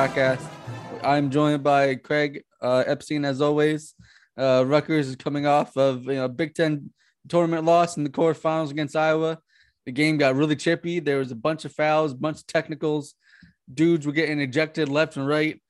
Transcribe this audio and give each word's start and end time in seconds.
Podcast. 0.00 0.42
I'm 1.02 1.30
joined 1.30 1.62
by 1.62 1.94
Craig 1.94 2.44
uh, 2.62 2.84
Epstein, 2.86 3.26
as 3.26 3.42
always. 3.42 3.94
Uh, 4.34 4.64
Rutgers 4.66 5.08
is 5.08 5.16
coming 5.16 5.44
off 5.44 5.76
of 5.76 6.04
you 6.04 6.14
know 6.14 6.26
Big 6.26 6.54
Ten 6.54 6.90
tournament 7.28 7.66
loss 7.66 7.98
in 7.98 8.04
the 8.04 8.08
quarterfinals 8.08 8.70
against 8.70 8.96
Iowa. 8.96 9.40
The 9.84 9.92
game 9.92 10.16
got 10.16 10.36
really 10.36 10.56
chippy. 10.56 11.00
There 11.00 11.18
was 11.18 11.32
a 11.32 11.36
bunch 11.36 11.66
of 11.66 11.72
fouls, 11.72 12.14
bunch 12.14 12.38
of 12.38 12.46
technicals. 12.46 13.14
Dudes 13.74 14.06
were 14.06 14.14
getting 14.14 14.40
ejected 14.40 14.88
left 14.88 15.18
and 15.18 15.28
right. 15.28 15.60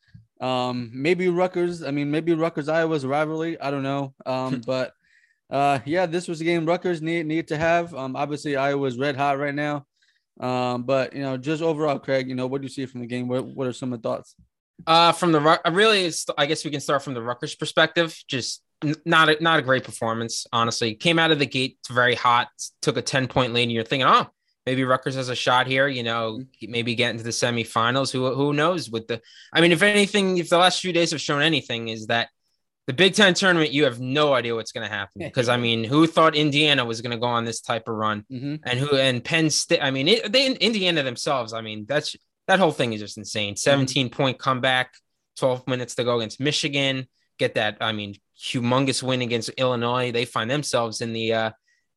Um, 0.41 0.92
maybe 0.95 1.27
Rutgers. 1.27 1.83
I 1.83 1.91
mean, 1.91 2.12
maybe 2.12 2.33
Rutgers 2.33 2.69
Iowa's 2.69 3.05
rivalry. 3.05 3.61
I 3.61 3.73
don't 3.73 3.83
know. 3.83 4.15
Um, 4.25 4.61
but 4.67 4.92
uh, 5.51 5.81
yeah, 5.84 6.06
this 6.06 6.28
was 6.28 6.41
a 6.41 6.45
game 6.45 6.67
Rutgers 6.67 7.03
need 7.03 7.27
need 7.27 7.48
to 7.48 7.56
have. 7.56 7.92
Um, 7.97 8.15
obviously 8.15 8.55
Iowa's 8.55 8.97
red 8.97 9.17
hot 9.17 9.41
right 9.41 9.56
now. 9.56 9.87
Um, 10.41 10.85
but 10.85 11.12
you 11.12 11.23
know, 11.23 11.37
just 11.37 11.62
overall, 11.62 11.99
Craig, 11.99 12.29
you 12.29 12.35
know, 12.35 12.47
what 12.47 12.61
do 12.61 12.65
you 12.65 12.71
see 12.71 12.87
from 12.87 13.01
the 13.01 13.07
game? 13.07 13.29
What 13.29 13.45
what 13.47 13.67
are 13.67 13.73
some 13.73 13.93
of 13.93 14.01
the 14.01 14.09
thoughts? 14.09 14.35
Uh, 14.87 15.12
from 15.12 15.33
the 15.33 15.61
really, 15.70 16.11
I 16.39 16.47
guess 16.47 16.64
we 16.64 16.70
can 16.70 16.81
start 16.81 17.03
from 17.03 17.14
the 17.14 17.23
Rutgers 17.23 17.55
perspective. 17.55 18.17
Just 18.27 18.62
not 19.05 19.29
a, 19.29 19.42
not 19.42 19.59
a 19.59 19.62
great 19.62 19.84
performance, 19.84 20.47
honestly. 20.53 20.95
Came 20.95 21.19
out 21.19 21.31
of 21.31 21.39
the 21.39 21.47
gate 21.47 21.79
very 21.91 22.14
hot, 22.14 22.48
took 22.81 22.97
a 22.97 23.03
ten 23.03 23.29
point 23.29 23.53
lead, 23.53 23.64
and 23.64 23.73
you're 23.73 23.84
thinking, 23.84 24.09
oh, 24.09 24.29
maybe 24.64 24.84
Rutgers 24.84 25.17
has 25.17 25.29
a 25.29 25.34
shot 25.34 25.67
here. 25.67 25.87
You 25.87 26.03
know, 26.03 26.41
maybe 26.62 26.95
get 26.95 27.11
into 27.11 27.25
the 27.25 27.31
semifinals. 27.31 28.11
Who 28.11 28.34
who 28.34 28.55
knows? 28.55 28.89
With 28.89 29.09
the, 29.09 29.20
I 29.53 29.61
mean, 29.61 29.73
if 29.73 29.83
anything, 29.83 30.39
if 30.39 30.48
the 30.48 30.59
last 30.59 30.81
few 30.81 30.95
days 30.95 31.11
have 31.11 31.20
shown 31.20 31.42
anything, 31.42 31.89
is 31.89 32.07
that 32.07 32.31
the 32.91 32.94
Big 32.94 33.14
Ten 33.14 33.34
tournament, 33.34 33.70
you 33.70 33.84
have 33.84 34.00
no 34.00 34.34
idea 34.34 34.52
what's 34.52 34.72
going 34.72 34.84
to 34.84 34.92
happen. 34.92 35.22
Because 35.22 35.48
I 35.48 35.56
mean, 35.56 35.84
who 35.84 36.08
thought 36.08 36.34
Indiana 36.34 36.84
was 36.84 37.00
going 37.00 37.12
to 37.12 37.19
go 37.19 37.28
on 37.28 37.44
this 37.44 37.60
type 37.60 37.86
of 37.86 37.94
run? 37.94 38.24
Mm-hmm. 38.33 38.56
And 38.64 38.78
who 38.80 38.96
and 38.96 39.22
Penn 39.22 39.48
State? 39.48 39.78
I 39.80 39.92
mean, 39.92 40.08
it, 40.08 40.33
they 40.33 40.52
Indiana 40.52 41.05
themselves. 41.05 41.52
I 41.52 41.61
mean, 41.61 41.86
that's 41.86 42.16
that 42.48 42.58
whole 42.58 42.72
thing 42.72 42.92
is 42.92 43.00
just 43.00 43.16
insane. 43.16 43.55
17 43.55 44.11
point 44.11 44.41
comeback, 44.41 44.92
12 45.38 45.68
minutes 45.68 45.94
to 45.94 46.05
go 46.05 46.16
against 46.16 46.41
Michigan. 46.41 47.06
Get 47.38 47.55
that? 47.55 47.77
I 47.80 47.92
mean, 47.92 48.16
humongous 48.36 49.05
win 49.05 49.22
against 49.22 49.50
Illinois. 49.50 50.11
They 50.11 50.24
find 50.24 50.50
themselves 50.50 51.00
in 51.00 51.12
the 51.12 51.33
uh 51.33 51.50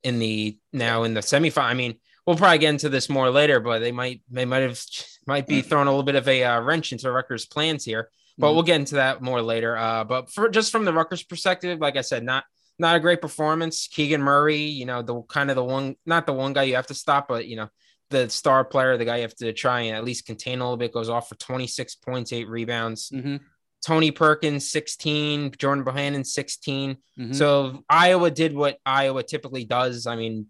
in 0.03 0.19
the 0.19 0.59
now 0.73 1.05
in 1.05 1.16
the 1.16 1.21
semifinal. 1.21 1.64
I 1.64 1.73
mean, 1.73 1.95
we'll 2.27 2.38
probably 2.38 2.59
get 2.59 2.69
into 2.69 2.89
this 2.89 3.09
more 3.09 3.31
later, 3.31 3.59
but 3.59 3.80
they 3.80 3.91
might 3.91 4.21
they 4.30 4.45
might 4.45 4.61
have 4.61 4.80
might 5.25 5.47
be 5.47 5.64
throwing 5.64 5.88
a 5.88 5.89
little 5.89 6.03
bit 6.03 6.14
of 6.14 6.27
a 6.27 6.44
uh, 6.44 6.61
wrench 6.61 6.91
into 6.91 7.11
Rutgers' 7.11 7.47
plans 7.47 7.83
here 7.83 8.11
but 8.38 8.50
Mhm. 8.50 8.53
we'll 8.53 8.64
get 8.64 8.80
into 8.80 8.95
that 8.95 9.22
more 9.22 9.42
later. 9.42 9.78
Uh, 9.78 10.03
but 10.03 10.31
for 10.31 10.50
just 10.50 10.72
from 10.72 10.86
the 10.86 10.94
Rutgers 10.94 11.23
perspective, 11.23 11.80
like 11.80 11.98
I 11.98 12.02
said, 12.02 12.23
not 12.23 12.44
not 12.80 12.95
a 12.95 13.00
great 13.00 13.22
performance. 13.22 13.88
Keegan 13.88 14.22
Murray, 14.22 14.58
you 14.64 14.86
know, 14.86 15.03
the 15.03 15.22
kind 15.23 15.52
of 15.52 15.56
the 15.56 15.64
one, 15.64 15.95
not 16.08 16.26
the 16.26 16.34
one 16.34 16.54
guy 16.54 16.64
you 16.64 16.76
have 16.76 16.88
to 16.88 16.95
stop, 16.95 17.28
but 17.28 17.45
you 17.48 17.56
know, 17.56 17.70
the 18.09 18.28
star 18.30 18.66
player, 18.66 18.98
the 18.98 19.06
guy 19.06 19.17
you 19.17 19.22
have 19.22 19.36
to 19.36 19.54
try 19.54 19.81
and 19.81 19.95
at 19.95 20.04
least 20.04 20.26
contain 20.26 20.59
a 20.59 20.64
little 20.64 20.78
bit, 20.78 20.92
goes 20.92 21.08
off 21.08 21.30
for 21.30 21.36
26 21.36 21.95
points, 21.95 22.34
eight 22.34 22.50
rebounds. 22.50 23.09
Mm-hmm. 23.11 23.38
Tony 23.86 24.09
Perkins, 24.11 24.70
16, 24.72 25.52
Jordan 25.58 25.84
Bohannon, 25.86 26.26
16. 26.26 26.98
Mhm. 27.20 27.36
So 27.36 27.83
Iowa 27.89 28.32
did 28.32 28.55
what 28.55 28.80
Iowa 28.86 29.21
typically 29.23 29.65
does. 29.65 30.08
I 30.08 30.15
mean, 30.15 30.48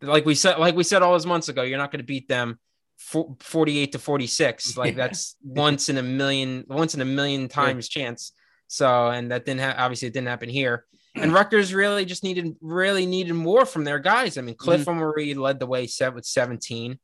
like 0.00 0.24
we 0.24 0.34
said, 0.34 0.58
like 0.58 0.74
we 0.76 0.84
said 0.84 1.02
all 1.02 1.12
those 1.12 1.26
months 1.26 1.48
ago, 1.50 1.62
you're 1.62 1.76
not 1.78 1.90
going 1.90 2.00
to 2.00 2.06
beat 2.06 2.28
them 2.28 2.58
48 2.98 3.92
to 3.92 3.98
46. 3.98 4.76
Like 4.76 4.96
Yeah. 4.96 5.06
that's 5.06 5.36
once 5.42 5.88
in 5.88 5.98
a 5.98 6.02
million, 6.02 6.64
once 6.68 6.94
in 6.94 7.00
a 7.00 7.04
million 7.06 7.48
times 7.48 7.88
chance. 7.88 8.32
So, 8.66 9.08
and 9.08 9.30
that 9.30 9.46
didn't 9.46 9.60
ha- 9.60 9.74
obviously 9.78 10.08
it 10.08 10.14
didn't 10.14 10.28
happen 10.28 10.48
here. 10.48 10.84
And 11.14 11.32
Rutgers 11.32 11.72
really 11.74 12.04
just 12.04 12.22
needed, 12.22 12.54
really 12.60 13.06
needed 13.06 13.32
more 13.32 13.64
from 13.64 13.84
their 13.84 13.98
guys. 13.98 14.36
I 14.38 14.42
mean, 14.42 14.54
Cliff 14.56 14.84
Omoruyi 14.84 15.34
led 15.36 15.58
the 15.58 15.66
way 15.66 15.86
set 15.86 16.14
with 16.14 16.24
17. 16.26 16.98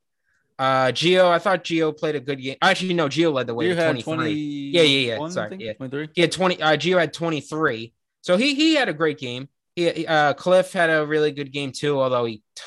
Uh, 0.57 0.91
Geo, 0.93 1.27
I 1.29 1.39
thought 1.39 1.65
Geo 1.65 1.91
played 1.91 2.15
a 2.15 2.19
good 2.21 2.41
game. 2.41 2.55
Actually, 2.61 2.93
no, 2.93 3.09
Geo 3.09 3.31
led 3.31 3.47
the 3.47 3.53
way 3.53 3.65
You 3.65 3.75
with 3.75 3.79
23. 3.79 4.03
20. 4.15 4.31
Yeah, 4.31 4.81
yeah, 4.83 5.17
yeah. 5.17 5.27
Sorry, 5.27 5.57
yeah. 5.59 5.73
23. 5.73 6.09
He 6.13 6.21
had 6.21 6.31
20. 6.31 6.61
Uh, 6.61 6.77
Geo 6.77 6.97
had 6.97 7.11
23. 7.11 7.93
So 8.21 8.37
he 8.37 8.55
he 8.55 8.75
had 8.75 8.87
a 8.87 8.93
great 8.93 9.17
game. 9.17 9.49
He, 9.75 10.07
uh, 10.07 10.33
Cliff 10.33 10.71
had 10.71 10.89
a 10.89 11.05
really 11.05 11.31
good 11.31 11.51
game 11.51 11.73
too. 11.73 11.99
Although 11.99 12.23
he, 12.25 12.41
uh, 12.57 12.61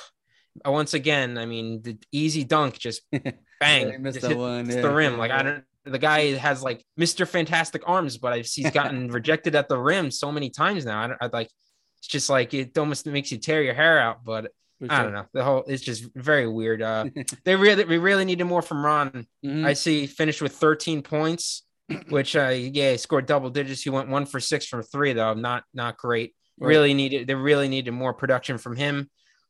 once 0.65 0.95
again, 0.95 1.39
I 1.39 1.47
mean, 1.47 1.83
the 1.83 1.99
easy 2.13 2.45
dunk 2.45 2.79
just 2.79 3.03
bang, 3.61 3.89
Yeah, 3.89 3.97
missed 3.99 4.21
just 4.21 4.29
hit 4.29 4.37
one, 4.39 4.67
the 4.67 4.91
rim. 4.93 5.19
like. 5.19 5.31
I 5.31 5.43
don't. 5.43 5.65
The 5.85 5.99
guy 5.99 6.35
has 6.37 6.63
like 6.63 6.85
Mr. 7.01 7.27
Fantastic 7.27 7.83
arms, 7.87 8.19
but 8.19 8.33
I've 8.33 8.47
he's 8.47 8.71
gotten 8.73 9.09
rejected 9.09 9.55
at 9.55 9.69
the 9.69 9.79
rim 9.79 10.11
so 10.11 10.31
many 10.31 10.51
times 10.51 10.85
now. 10.85 11.01
I, 11.03 11.07
don't, 11.07 11.19
I 11.21 11.27
like. 11.33 11.51
It's 11.99 12.09
just 12.09 12.29
like 12.31 12.53
it 12.55 12.77
almost 12.79 13.07
makes 13.07 13.33
you 13.33 13.39
tear 13.39 13.63
your 13.63 13.75
hair 13.75 13.99
out. 13.99 14.25
But 14.25 14.53
For 14.81 14.93
I 14.93 15.03
don't 15.03 15.13
know. 15.15 15.25
The 15.33 15.43
whole 15.45 15.65
it's 15.67 15.83
just 15.83 16.05
very 16.15 16.47
weird. 16.47 16.83
Uh, 16.83 17.07
they 17.45 17.57
really 17.57 17.85
we 17.85 17.99
really 17.99 18.25
needed 18.25 18.45
more 18.45 18.63
from 18.63 18.85
Ron. 18.85 19.27
Mhm. 19.45 19.65
I 19.65 19.73
see 19.73 20.07
finished 20.07 20.43
with 20.43 20.53
13 20.53 21.03
points, 21.03 21.65
which 22.11 22.37
uh 22.37 22.49
yeah, 22.49 22.93
he 22.93 22.97
scored 22.99 23.27
double 23.27 23.51
digits. 23.51 23.83
He 23.83 23.91
went 23.91 24.09
one 24.11 24.27
for 24.27 24.41
six 24.41 24.67
from 24.67 24.83
three, 24.83 25.13
though. 25.15 25.35
Not 25.35 25.65
not 25.75 25.97
great. 25.97 26.35
Right. 26.61 26.69
Really 26.69 26.93
needed 26.95 27.27
they 27.27 27.35
really 27.35 27.69
needed 27.69 27.93
more 27.93 28.13
production 28.13 28.59
from 28.59 28.77
him. 28.77 29.09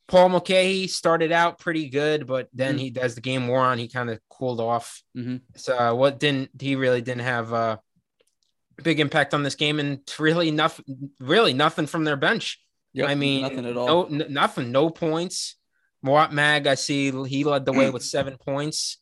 Paul 0.08 0.30
Mulcahy 0.30 0.86
started 0.88 1.30
out 1.32 1.58
pretty 1.58 1.90
good, 1.90 2.26
but 2.26 2.48
then 2.52 2.76
Mhm. 2.76 2.80
he 2.80 3.00
as 3.00 3.14
the 3.14 3.20
game 3.20 3.46
wore 3.46 3.60
on, 3.60 3.78
he 3.78 3.88
kind 3.88 4.08
of 4.10 4.18
cooled 4.30 4.60
off. 4.60 5.02
Mhm. 5.16 5.42
So 5.56 5.76
uh, 5.78 5.94
what 5.94 6.18
didn't 6.18 6.50
he 6.60 6.74
really 6.76 7.02
didn't 7.02 7.24
have 7.24 7.52
uh 7.52 7.76
big 8.82 9.00
impact 9.00 9.34
on 9.34 9.42
this 9.42 9.54
game 9.56 9.80
and 9.80 10.00
really 10.18 10.50
nothing 10.50 11.10
really 11.20 11.52
nothing 11.52 11.86
from 11.86 12.04
their 12.04 12.16
bench. 12.16 12.58
Yep, 12.94 13.08
I 13.08 13.14
mean, 13.16 13.42
nothing 13.42 13.66
at 13.66 13.76
all. 13.76 13.86
No, 14.08 14.24
n- 14.24 14.32
nothing, 14.32 14.72
no 14.72 14.88
points. 14.90 15.56
Mawot 16.04 16.32
Mag, 16.32 16.66
I 16.66 16.74
see 16.74 17.10
he 17.26 17.44
led 17.44 17.64
the 17.66 17.72
way 17.72 17.90
with 17.90 18.04
seven 18.04 18.38
points. 18.38 18.98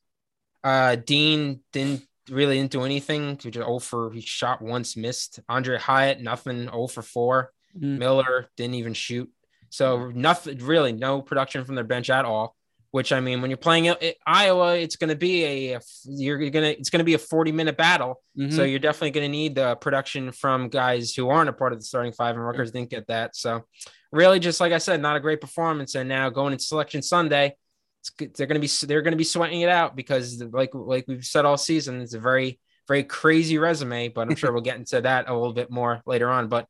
Uh, 0.64 0.96
Dean 0.96 1.60
didn't 1.72 2.02
really 2.28 2.56
didn't 2.58 2.72
do 2.72 2.82
anything. 2.82 3.38
He 3.40 3.50
just 3.50 3.64
0 3.66 3.78
for 3.78 4.10
he 4.12 4.20
shot 4.22 4.60
once, 4.60 4.96
missed. 4.96 5.38
Aundre 5.48 5.78
Hyatt, 5.78 6.20
nothing, 6.20 6.62
0 6.64 6.88
for 6.88 7.02
four. 7.02 7.52
Mhm. 7.78 7.98
Miller 7.98 8.48
didn't 8.56 8.74
even 8.74 8.94
shoot. 8.94 9.30
So 9.76 10.10
nothing, 10.14 10.58
really, 10.58 10.92
no 10.92 11.20
production 11.20 11.64
from 11.64 11.74
their 11.74 11.84
bench 11.84 12.08
at 12.10 12.24
all. 12.24 12.56
Which 12.92 13.12
I 13.12 13.20
mean, 13.20 13.42
when 13.42 13.50
you're 13.50 13.58
playing 13.58 13.90
I- 13.90 14.14
Iowa, 14.26 14.76
it's 14.76 14.96
going 14.96 15.10
to 15.10 15.16
be 15.16 15.44
a 15.44 15.80
you're 16.04 16.38
gonna 16.48 16.68
it's 16.68 16.88
going 16.88 17.00
to 17.00 17.04
be 17.04 17.12
a 17.12 17.18
40 17.18 17.52
minute 17.52 17.76
battle. 17.76 18.22
Mhm. 18.38 18.54
So 18.54 18.62
you're 18.64 18.78
definitely 18.78 19.10
going 19.10 19.26
to 19.30 19.36
need 19.36 19.54
the 19.56 19.76
production 19.76 20.32
from 20.32 20.70
guys 20.70 21.12
who 21.14 21.28
aren't 21.28 21.50
a 21.50 21.52
part 21.52 21.74
of 21.74 21.78
the 21.78 21.84
starting 21.84 22.12
five, 22.12 22.36
and 22.36 22.44
Rutgers 22.44 22.70
didn't 22.70 22.88
get 22.88 23.06
that. 23.08 23.36
So 23.36 23.66
really, 24.12 24.38
just 24.40 24.60
like 24.60 24.72
I 24.72 24.78
said, 24.78 25.02
not 25.02 25.16
a 25.16 25.20
great 25.20 25.42
performance. 25.42 25.94
And 25.94 26.08
now 26.08 26.30
going 26.30 26.52
into 26.54 26.64
Selection 26.64 27.02
Sunday, 27.02 27.54
it's, 28.00 28.32
they're 28.38 28.46
going 28.46 28.60
to 28.60 28.66
be 28.66 28.86
they're 28.86 29.02
going 29.02 29.12
to 29.12 29.18
be 29.18 29.24
sweating 29.24 29.60
it 29.60 29.68
out 29.68 29.94
because, 29.94 30.40
like 30.42 30.70
like 30.72 31.04
we've 31.06 31.24
said 31.24 31.44
all 31.44 31.58
season, 31.58 32.00
it's 32.00 32.14
a 32.14 32.20
very 32.20 32.58
very 32.88 33.02
crazy 33.02 33.58
resume. 33.58 34.08
But 34.08 34.28
I'm 34.28 34.36
sure 34.36 34.52
we'll 34.52 34.62
get 34.62 34.76
into 34.78 35.02
that 35.02 35.28
a 35.28 35.34
little 35.34 35.52
bit 35.52 35.70
more 35.70 36.00
later 36.06 36.30
on. 36.30 36.48
But 36.48 36.66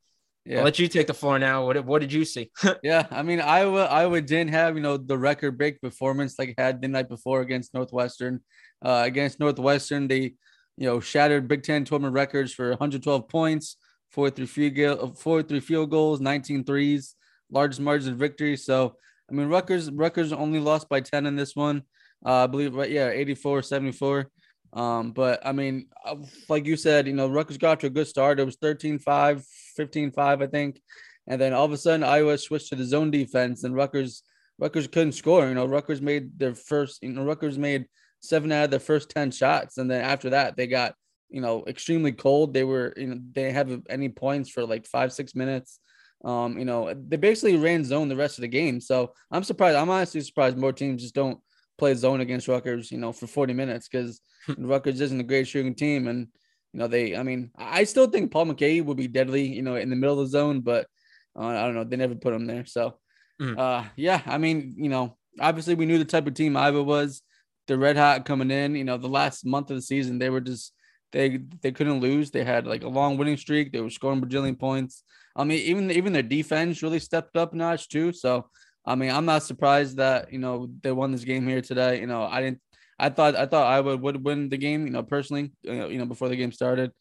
yeah. 0.46 0.58
I'll 0.58 0.64
let 0.64 0.78
you 0.78 0.86
take 0.88 1.08
the 1.08 1.14
floor 1.14 1.38
now. 1.38 1.66
What 1.66 1.84
what 1.84 2.00
did 2.00 2.12
you 2.12 2.24
see? 2.24 2.50
Yeah, 2.82 3.06
I 3.10 3.22
mean 3.22 3.40
Iowa. 3.40 3.84
Iowa 3.84 4.20
didn't 4.20 4.52
have 4.52 4.76
you 4.76 4.82
know 4.82 4.96
the 4.96 5.18
record 5.18 5.58
break 5.58 5.80
performance 5.80 6.38
like 6.38 6.50
it 6.50 6.60
had 6.60 6.80
the 6.80 6.88
night 6.88 7.08
before 7.08 7.40
against 7.40 7.74
Northwestern. 7.74 8.40
Uh, 8.84 9.02
against 9.04 9.40
Northwestern, 9.40 10.06
they 10.06 10.34
you 10.76 10.86
know 10.86 11.00
shattered 11.00 11.48
Big 11.48 11.62
Ten 11.64 11.84
tournament 11.84 12.14
records 12.14 12.52
for 12.52 12.70
112 12.70 13.28
points, 13.28 13.76
43 14.12 14.70
field 14.70 14.98
goal, 14.98 15.08
43 15.12 15.60
field 15.60 15.90
goals, 15.90 16.20
19 16.20 16.64
threes, 16.64 17.14
largest 17.50 17.80
margin 17.80 18.12
of 18.12 18.18
victory. 18.18 18.56
So 18.56 18.96
I 19.28 19.34
mean 19.34 19.48
Rutgers 19.48 19.90
Rutgers 19.90 20.32
only 20.32 20.60
lost 20.60 20.88
by 20.88 21.00
10 21.00 21.26
in 21.26 21.34
this 21.34 21.56
one. 21.56 21.82
Uh, 22.24 22.44
I 22.44 22.46
believe 22.46 22.74
right, 22.74 22.90
yeah, 22.90 23.08
84 23.08 23.62
74. 23.62 24.30
Um, 24.72 25.12
but 25.12 25.44
I 25.44 25.52
mean, 25.52 25.86
uh, 26.04 26.16
like 26.48 26.66
you 26.66 26.76
said, 26.76 27.06
you 27.06 27.14
know, 27.14 27.28
Rutgers 27.28 27.56
got 27.56 27.80
to 27.80 27.86
a 27.86 27.90
good 27.90 28.06
start. 28.06 28.38
It 28.38 28.44
was 28.44 28.56
13 28.56 28.98
5, 28.98 29.44
15 29.76 30.12
5, 30.12 30.42
I 30.42 30.46
think. 30.46 30.80
And 31.26 31.40
then 31.40 31.52
all 31.52 31.64
of 31.64 31.72
a 31.72 31.76
sudden, 31.76 32.04
Iowa 32.04 32.38
switched 32.38 32.68
to 32.68 32.76
the 32.76 32.84
zone 32.84 33.10
defense, 33.10 33.64
and 33.64 33.74
Rutgers 33.74 34.22
Rutgers 34.58 34.86
couldn't 34.86 35.12
score. 35.12 35.46
You 35.46 35.54
know, 35.54 35.66
Rutgers 35.66 36.00
made 36.00 36.38
their 36.38 36.54
first. 36.54 37.02
You 37.02 37.10
know, 37.10 37.24
Rutgers 37.24 37.58
made 37.58 37.86
seven 38.20 38.52
out 38.52 38.64
of 38.64 38.70
their 38.70 38.80
first 38.80 39.10
ten 39.10 39.30
shots, 39.30 39.78
and 39.78 39.90
then 39.90 40.02
after 40.02 40.30
that, 40.30 40.56
they 40.56 40.66
got 40.66 40.94
you 41.28 41.40
know 41.40 41.64
extremely 41.66 42.12
cold. 42.12 42.54
They 42.54 42.64
were 42.64 42.94
you 42.96 43.08
know 43.08 43.16
they 43.32 43.42
didn't 43.42 43.54
have 43.54 43.82
any 43.90 44.08
points 44.08 44.50
for 44.50 44.64
like 44.64 44.86
five 44.86 45.12
six 45.12 45.34
minutes. 45.34 45.80
Um, 46.24 46.58
you 46.58 46.64
know, 46.64 46.94
they 46.94 47.16
basically 47.16 47.56
ran 47.56 47.84
zone 47.84 48.08
the 48.08 48.16
rest 48.16 48.38
of 48.38 48.42
the 48.42 48.48
game. 48.48 48.80
So 48.80 49.12
I'm 49.30 49.44
surprised. 49.44 49.76
I'm 49.76 49.90
honestly 49.90 50.20
surprised 50.20 50.56
more 50.56 50.72
teams 50.72 51.02
just 51.02 51.14
don't 51.14 51.38
play 51.78 51.94
zone 51.94 52.20
against 52.20 52.48
Rutgers, 52.48 52.90
you 52.90 52.98
know, 52.98 53.12
for 53.12 53.26
40 53.26 53.52
minutes 53.52 53.88
because 53.88 54.20
Rutgers 54.58 55.00
isn't 55.00 55.20
a 55.20 55.24
great 55.24 55.46
shooting 55.46 55.74
team. 55.74 56.08
And, 56.08 56.28
you 56.76 56.80
know, 56.80 56.88
they, 56.88 57.16
I 57.16 57.22
mean, 57.22 57.50
I 57.56 57.84
still 57.84 58.06
think 58.06 58.30
Paul 58.30 58.44
Mulcahy 58.44 58.82
would 58.82 58.98
be 58.98 59.08
deadly, 59.08 59.46
you 59.46 59.62
know, 59.62 59.76
in 59.76 59.88
the 59.88 59.96
middle 59.96 60.20
of 60.20 60.26
the 60.26 60.30
zone, 60.30 60.60
but 60.60 60.86
uh, 61.34 61.46
I 61.46 61.62
don't 61.62 61.74
know. 61.74 61.84
They 61.84 61.96
never 61.96 62.14
put 62.14 62.34
him 62.34 62.46
there. 62.46 62.66
So, 62.66 62.98
mm. 63.40 63.58
uh, 63.58 63.88
yeah, 63.96 64.20
I 64.26 64.36
mean, 64.36 64.74
you 64.76 64.90
know, 64.90 65.16
obviously 65.40 65.74
we 65.74 65.86
knew 65.86 65.96
the 65.96 66.04
type 66.04 66.26
of 66.26 66.34
team 66.34 66.54
Iowa 66.54 66.82
was. 66.82 67.22
The 67.66 67.78
red 67.78 67.96
hot 67.96 68.26
coming 68.26 68.50
in, 68.50 68.76
you 68.76 68.84
know, 68.84 68.98
the 68.98 69.08
last 69.08 69.46
month 69.46 69.70
of 69.70 69.76
the 69.76 69.82
season, 69.82 70.18
they 70.18 70.28
were 70.28 70.42
just, 70.42 70.74
they 71.12 71.38
they 71.62 71.72
couldn't 71.72 72.00
lose. 72.00 72.30
They 72.30 72.44
had 72.44 72.66
like 72.66 72.84
a 72.84 72.88
long 72.88 73.16
winning 73.16 73.38
streak. 73.38 73.72
They 73.72 73.80
were 73.80 73.88
scoring 73.88 74.20
bajillion 74.20 74.58
points. 74.58 75.02
I 75.34 75.44
mean, 75.44 75.60
even 75.60 75.90
even 75.90 76.12
their 76.12 76.22
defense 76.22 76.82
really 76.82 76.98
stepped 76.98 77.38
up 77.38 77.54
notch 77.54 77.88
too. 77.88 78.12
So 78.12 78.50
I 78.84 78.96
mean, 78.96 79.10
I'm 79.10 79.24
not 79.24 79.44
surprised 79.44 79.96
that 79.96 80.30
you 80.30 80.38
know 80.38 80.68
they 80.82 80.92
won 80.92 81.10
this 81.10 81.24
game 81.24 81.48
here 81.48 81.62
today. 81.62 82.00
You 82.00 82.06
know, 82.06 82.22
I 82.22 82.42
didn't. 82.42 82.60
I 82.98 83.10
thought 83.10 83.36
I 83.36 83.46
thought 83.46 83.66
I 83.66 83.80
would 83.80 84.00
would 84.00 84.24
win 84.24 84.48
the 84.48 84.56
game. 84.56 84.86
You 84.86 84.92
know, 84.92 85.02
personally, 85.02 85.52
you 85.62 85.98
know, 85.98 86.06
before 86.06 86.28
the 86.28 86.36
game 86.36 86.52
started. 86.52 86.92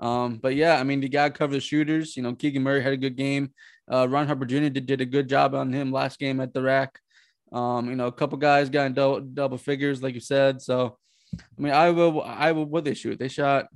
Um, 0.00 0.38
but 0.38 0.54
yeah, 0.54 0.78
I 0.78 0.84
mean, 0.84 1.00
the 1.00 1.08
guy 1.08 1.28
covered 1.30 1.56
the 1.56 1.60
shooters. 1.60 2.16
You 2.16 2.22
know, 2.22 2.34
Keegan 2.34 2.62
Murray 2.62 2.82
had 2.82 2.92
a 2.92 2.96
good 2.96 3.16
game. 3.16 3.52
Uh, 3.90 4.08
Ron 4.08 4.26
Harper 4.26 4.46
Jr. 4.46 4.68
did, 4.68 4.86
did 4.86 5.00
a 5.00 5.06
good 5.06 5.28
job 5.28 5.54
on 5.54 5.72
him 5.72 5.92
last 5.92 6.18
game 6.18 6.40
at 6.40 6.54
the 6.54 6.62
rack. 6.62 6.98
Um, 7.52 7.90
you 7.90 7.96
know, 7.96 8.06
a 8.06 8.12
couple 8.12 8.38
guys 8.38 8.70
got 8.70 8.86
in 8.86 8.94
double, 8.94 9.20
double 9.20 9.58
figures, 9.58 10.02
like 10.02 10.14
you 10.14 10.20
said. 10.20 10.62
So, 10.62 10.96
I 11.34 11.60
mean, 11.60 11.72
I 11.72 11.90
will, 11.90 12.22
I 12.22 12.52
will, 12.52 12.64
what 12.64 12.84
they 12.84 12.94
shoot? 12.94 13.18
They 13.18 13.28
shot 13.28 13.66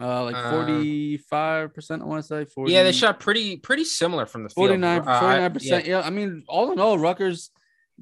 uh, 0.00 0.24
like 0.24 0.36
uh, 0.36 0.50
45 0.50 1.74
percent. 1.74 2.02
I 2.02 2.04
want 2.04 2.22
to 2.22 2.26
say 2.26 2.44
40. 2.44 2.72
Yeah, 2.72 2.82
they 2.82 2.92
shot 2.92 3.18
pretty 3.18 3.56
pretty 3.56 3.84
similar 3.84 4.26
from 4.26 4.42
the 4.42 4.50
49 4.50 5.04
49 5.04 5.52
percent. 5.52 5.86
Yeah. 5.86 6.00
yeah, 6.00 6.06
I 6.06 6.10
mean, 6.10 6.44
all 6.48 6.72
in 6.72 6.78
all, 6.78 6.98
Rutgers 6.98 7.50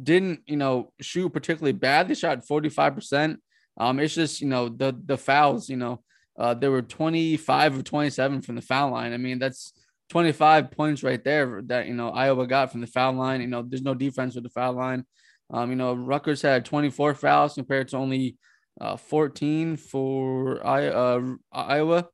didn't 0.01 0.41
you 0.47 0.57
know 0.57 0.93
shoot 1.01 1.31
particularly 1.31 1.73
bad. 1.73 2.09
They 2.09 2.15
shot 2.15 2.47
45 2.47 2.95
percent. 2.95 3.41
Um, 3.77 3.99
it's 4.01 4.15
just 4.15 4.41
you 4.41 4.49
know 4.49 4.69
the 4.69 4.97
the 5.05 5.17
fouls. 5.17 5.69
You 5.69 5.77
know, 5.77 6.03
uh, 6.39 6.55
there 6.55 6.71
were 6.71 6.83
25 6.83 7.77
of 7.77 7.85
27 7.85 8.43
from 8.43 8.57
the 8.57 8.63
foul 8.63 8.91
line. 8.91 9.13
I 9.13 9.17
mean, 9.17 9.39
that's 9.39 9.73
25 10.11 10.71
points 10.71 11.03
right 11.03 11.23
there 11.23 11.63
that 11.67 11.87
you 11.87 11.95
know 11.95 12.11
Iowa 12.11 12.47
got 12.47 12.73
from 12.73 12.81
the 12.81 12.87
foul 12.87 13.15
line. 13.15 13.41
You 13.41 13.47
know, 13.47 13.63
there's 13.63 13.83
no 13.83 13.95
defense 13.95 14.35
with 14.35 14.45
the 14.45 14.51
foul 14.51 14.75
line. 14.75 15.05
Um, 15.51 15.71
you 15.71 15.77
know, 15.77 15.95
Rutgers 15.95 16.43
had 16.43 16.65
24 16.65 17.15
fouls 17.15 17.55
compared 17.55 17.89
to 17.89 17.97
only 17.97 18.37
uh, 18.81 18.97
14 18.97 19.77
for 19.77 20.67
I, 20.67 20.87
uh, 20.87 21.21
Iowa. 21.53 22.09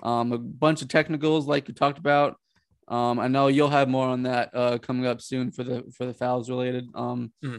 Um, 0.00 0.32
a 0.32 0.38
bunch 0.38 0.82
of 0.82 0.88
technicals 0.88 1.46
like 1.46 1.68
you 1.68 1.74
talked 1.74 1.98
about. 1.98 2.36
Um, 2.88 3.18
I 3.18 3.28
know 3.28 3.48
you'll 3.48 3.70
have 3.70 3.88
more 3.88 4.06
on 4.06 4.24
that 4.24 4.50
uh, 4.54 4.78
coming 4.78 5.06
up 5.06 5.22
soon 5.22 5.50
for 5.50 5.64
the 5.64 5.84
for 5.96 6.06
the 6.06 6.14
fouls 6.14 6.50
related. 6.50 6.88
Um, 6.94 7.32
mm-hmm. 7.42 7.58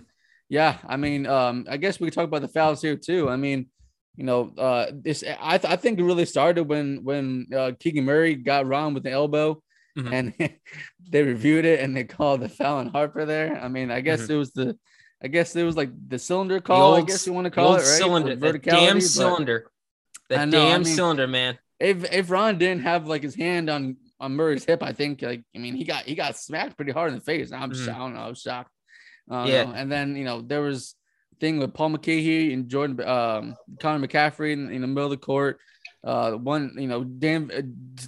Yeah, 0.50 0.78
I 0.88 0.98
mean, 0.98 1.26
um, 1.26 1.66
I 1.70 1.78
guess 1.78 2.00
we 2.00 2.08
could 2.08 2.14
talk 2.14 2.26
about 2.26 2.42
the 2.42 2.48
fouls 2.48 2.82
here 2.82 2.96
too. 2.96 3.30
I 3.30 3.36
mean, 3.36 3.68
you 4.16 4.24
know, 4.24 4.52
uh, 4.58 4.92
this 4.94 5.24
I, 5.40 5.58
th- 5.58 5.72
I 5.72 5.76
think 5.76 6.00
it 6.00 6.04
really 6.04 6.26
started 6.26 6.64
when 6.64 7.04
when 7.04 7.48
uh, 7.56 7.72
Keegan 7.80 8.06
Murray 8.06 8.36
got 8.36 8.68
wrong 8.68 8.94
with 8.94 9.04
the 9.04 9.12
elbow, 9.12 9.62
mm-hmm. 9.98 10.14
and 10.14 10.34
they 11.10 11.24
reviewed 11.24 11.66
it 11.66 11.80
and 11.80 11.96
they 11.96 12.04
called 12.04 12.42
the 12.42 12.50
foul 12.50 12.78
on 12.78 12.88
Harper 12.88 13.26
there. 13.26 13.58
I 13.58 13.68
mean, 13.68 13.92
I 13.92 14.02
guess 14.02 14.24
mm-hmm. 14.24 14.34
it 14.34 14.38
was 14.38 14.52
the 14.52 14.78
I 15.24 15.28
guess 15.28 15.56
it 15.56 15.64
was 15.64 15.76
like 15.76 15.90
the 16.08 16.20
cylinder 16.20 16.62
call. 16.62 16.92
The 16.92 16.98
old, 16.98 17.04
I 17.04 17.12
guess 17.12 17.26
you 17.26 17.34
want 17.34 17.46
to 17.46 17.52
call 17.52 17.74
it 17.74 17.78
right. 17.78 17.86
Cylinder, 17.86 18.36
the 18.36 18.60
damn 18.60 19.02
cylinder, 19.02 19.72
the 20.30 20.36
damn 20.36 20.54
I 20.54 20.78
mean, 20.78 20.86
cylinder, 20.86 21.28
man. 21.28 21.58
If 21.80 22.14
if 22.14 22.30
Ron 22.30 22.58
didn't 22.58 22.84
have 22.84 23.08
like 23.08 23.24
his 23.24 23.36
hand 23.36 23.70
on 23.70 23.98
on 24.20 24.36
Murray's 24.36 24.66
hip, 24.66 24.82
I 24.84 24.94
think 24.94 25.22
like 25.22 25.44
I 25.56 25.60
mean 25.60 25.76
he 25.76 25.84
got 25.84 26.04
he 26.04 26.16
got 26.16 26.38
smacked 26.38 26.76
pretty 26.76 26.92
hard 26.92 27.12
in 27.12 27.20
the 27.20 27.24
face. 27.24 27.52
I'm 27.52 27.72
mm. 27.72 27.94
I 27.94 27.98
don't 27.98 28.14
know, 28.14 28.22
I 28.22 28.30
was 28.30 28.42
shocked. 28.42 28.72
yeah, 29.30 29.72
and 29.76 29.92
then 29.92 30.16
you 30.16 30.24
know 30.24 30.42
there 30.42 30.62
was 30.62 30.96
thing 31.40 31.60
with 31.60 31.74
Paul 31.74 31.90
Mulcahy 31.90 32.54
and 32.54 32.70
Jordan 32.70 33.02
um 33.08 33.56
Connor 33.80 34.08
McCaffery 34.08 34.54
in, 34.54 34.72
in, 34.72 34.82
the 34.82 34.88
middle 34.88 35.12
of 35.12 35.20
the 35.20 35.26
court. 35.26 35.60
Uh, 36.04 36.34
one 36.34 36.76
you 36.78 36.88
know 36.88 37.04
Dan, 37.04 37.52
uh, 37.54 37.62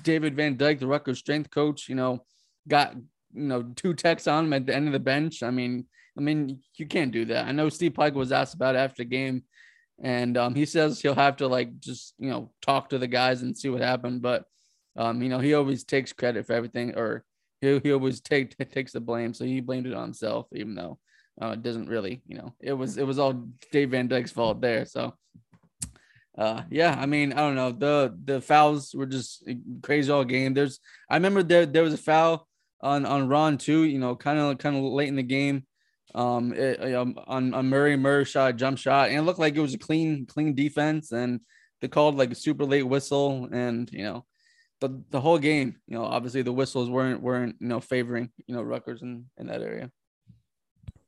David 0.04 0.36
Van 0.36 0.56
Dyke, 0.56 0.80
the 0.80 0.88
Rutgers 0.88 1.20
strength 1.20 1.50
coach, 1.50 1.90
you 1.90 1.96
know, 1.96 2.24
got 2.68 2.96
you 2.96 3.44
know 3.44 3.64
two 3.76 3.94
texts 3.94 4.28
on 4.28 4.46
him 4.46 4.54
at 4.54 4.66
the 4.66 4.76
end 4.76 4.88
of 4.88 4.94
the 4.94 5.00
bench. 5.00 5.44
I 5.44 5.52
mean 5.52 5.86
I 6.18 6.22
mean, 6.22 6.62
you 6.76 6.88
can't 6.88 7.12
do 7.12 7.26
that. 7.26 7.46
I 7.46 7.52
know 7.52 7.70
Steve 7.70 7.94
Pikiell 7.94 8.14
was 8.14 8.32
asked 8.32 8.56
about 8.56 8.76
after 8.76 9.04
the 9.04 9.10
game, 9.10 9.44
and 10.02 10.36
um, 10.38 10.56
he 10.56 10.66
says 10.66 11.00
he'll 11.00 11.16
have 11.16 11.38
to 11.38 11.48
like 11.48 11.80
just 11.80 12.16
you 12.18 12.30
know 12.30 12.52
talk 12.62 12.90
to 12.90 12.98
the 12.98 13.08
guys 13.08 13.44
and 13.44 13.56
see 13.56 13.70
what 13.70 13.82
happened. 13.82 14.22
But 14.22 14.44
um, 14.98 15.22
you 15.22 15.30
know, 15.30 15.40
he 15.40 15.54
always 15.54 15.84
takes 15.84 16.14
credit 16.14 16.46
for 16.46 16.54
everything, 16.54 16.96
or 16.96 17.24
he 17.62 17.80
he 17.80 17.92
always 17.92 18.22
take 18.22 18.58
takes 18.72 18.92
the 18.92 19.00
blame. 19.00 19.34
So 19.34 19.46
he 19.46 19.62
blamed 19.62 19.88
it 19.88 19.94
on 19.94 20.04
himself, 20.04 20.48
even 20.54 20.76
though 20.76 21.00
uh, 21.42 21.50
it 21.50 21.64
doesn't 21.64 21.90
really, 21.90 22.22
you 22.28 22.38
know, 22.38 22.54
it 22.60 22.74
was 22.74 22.98
it 22.98 23.06
was 23.06 23.20
all 23.20 23.48
Dave 23.72 23.92
Van 23.92 24.08
Dyke's 24.08 24.32
fault 24.32 24.62
there. 24.62 24.86
So. 24.86 25.14
Uh, 26.38 26.62
yeah, 26.70 26.96
I 26.96 27.08
mean, 27.08 27.34
I 27.34 27.38
don't 27.38 27.56
know. 27.56 27.72
The 27.72 28.16
the 28.24 28.42
fouls 28.42 28.94
were 28.94 29.08
just 29.08 29.44
crazy 29.82 30.12
all 30.12 30.24
game. 30.24 30.54
There's, 30.54 30.80
I 31.10 31.16
remember 31.16 31.42
there 31.42 31.66
there 31.66 31.82
was 31.82 31.96
a 31.96 31.98
foul 31.98 32.48
on 32.80 33.08
on 33.08 33.28
Ron 33.28 33.58
too. 33.58 33.82
You 33.82 33.98
know, 33.98 34.16
kind 34.16 34.38
of 34.38 34.60
kind 34.60 34.78
of 34.78 34.84
late 34.84 35.08
in 35.08 35.16
the 35.16 35.24
game 35.24 35.66
um, 36.16 36.54
it, 36.54 36.96
um, 36.96 37.16
on, 37.28 37.54
on 37.54 37.68
Murray. 37.68 37.96
Murray 37.96 38.26
shot 38.26 38.56
jump 38.56 38.78
shot, 38.78 39.10
and 39.10 39.18
it 39.18 39.22
looked 39.22 39.40
like 39.40 39.56
it 39.56 39.62
was 39.62 39.74
a 39.74 39.80
clean, 39.80 40.26
clean 40.26 40.56
defense. 40.56 41.12
And 41.12 41.42
they 41.82 41.88
called 41.88 42.16
like 42.16 42.32
a 42.32 42.36
super 42.36 42.66
late 42.66 42.84
whistle, 42.84 43.48
and 43.52 43.90
you 43.92 44.04
know, 44.04 44.26
the 44.80 45.02
the 45.10 45.22
whole 45.22 45.38
game, 45.38 45.76
you 45.88 45.98
know, 45.98 46.06
obviously 46.06 46.42
the 46.42 46.52
whistles 46.52 46.90
weren't 46.90 47.22
weren't 47.22 47.56
you 47.60 47.68
know 47.68 47.80
favoring 47.80 48.30
you 48.46 48.56
know 48.56 48.62
Rutgers 48.62 49.02
in 49.02 49.26
in 49.38 49.48
that 49.48 49.62
area. 49.62 49.92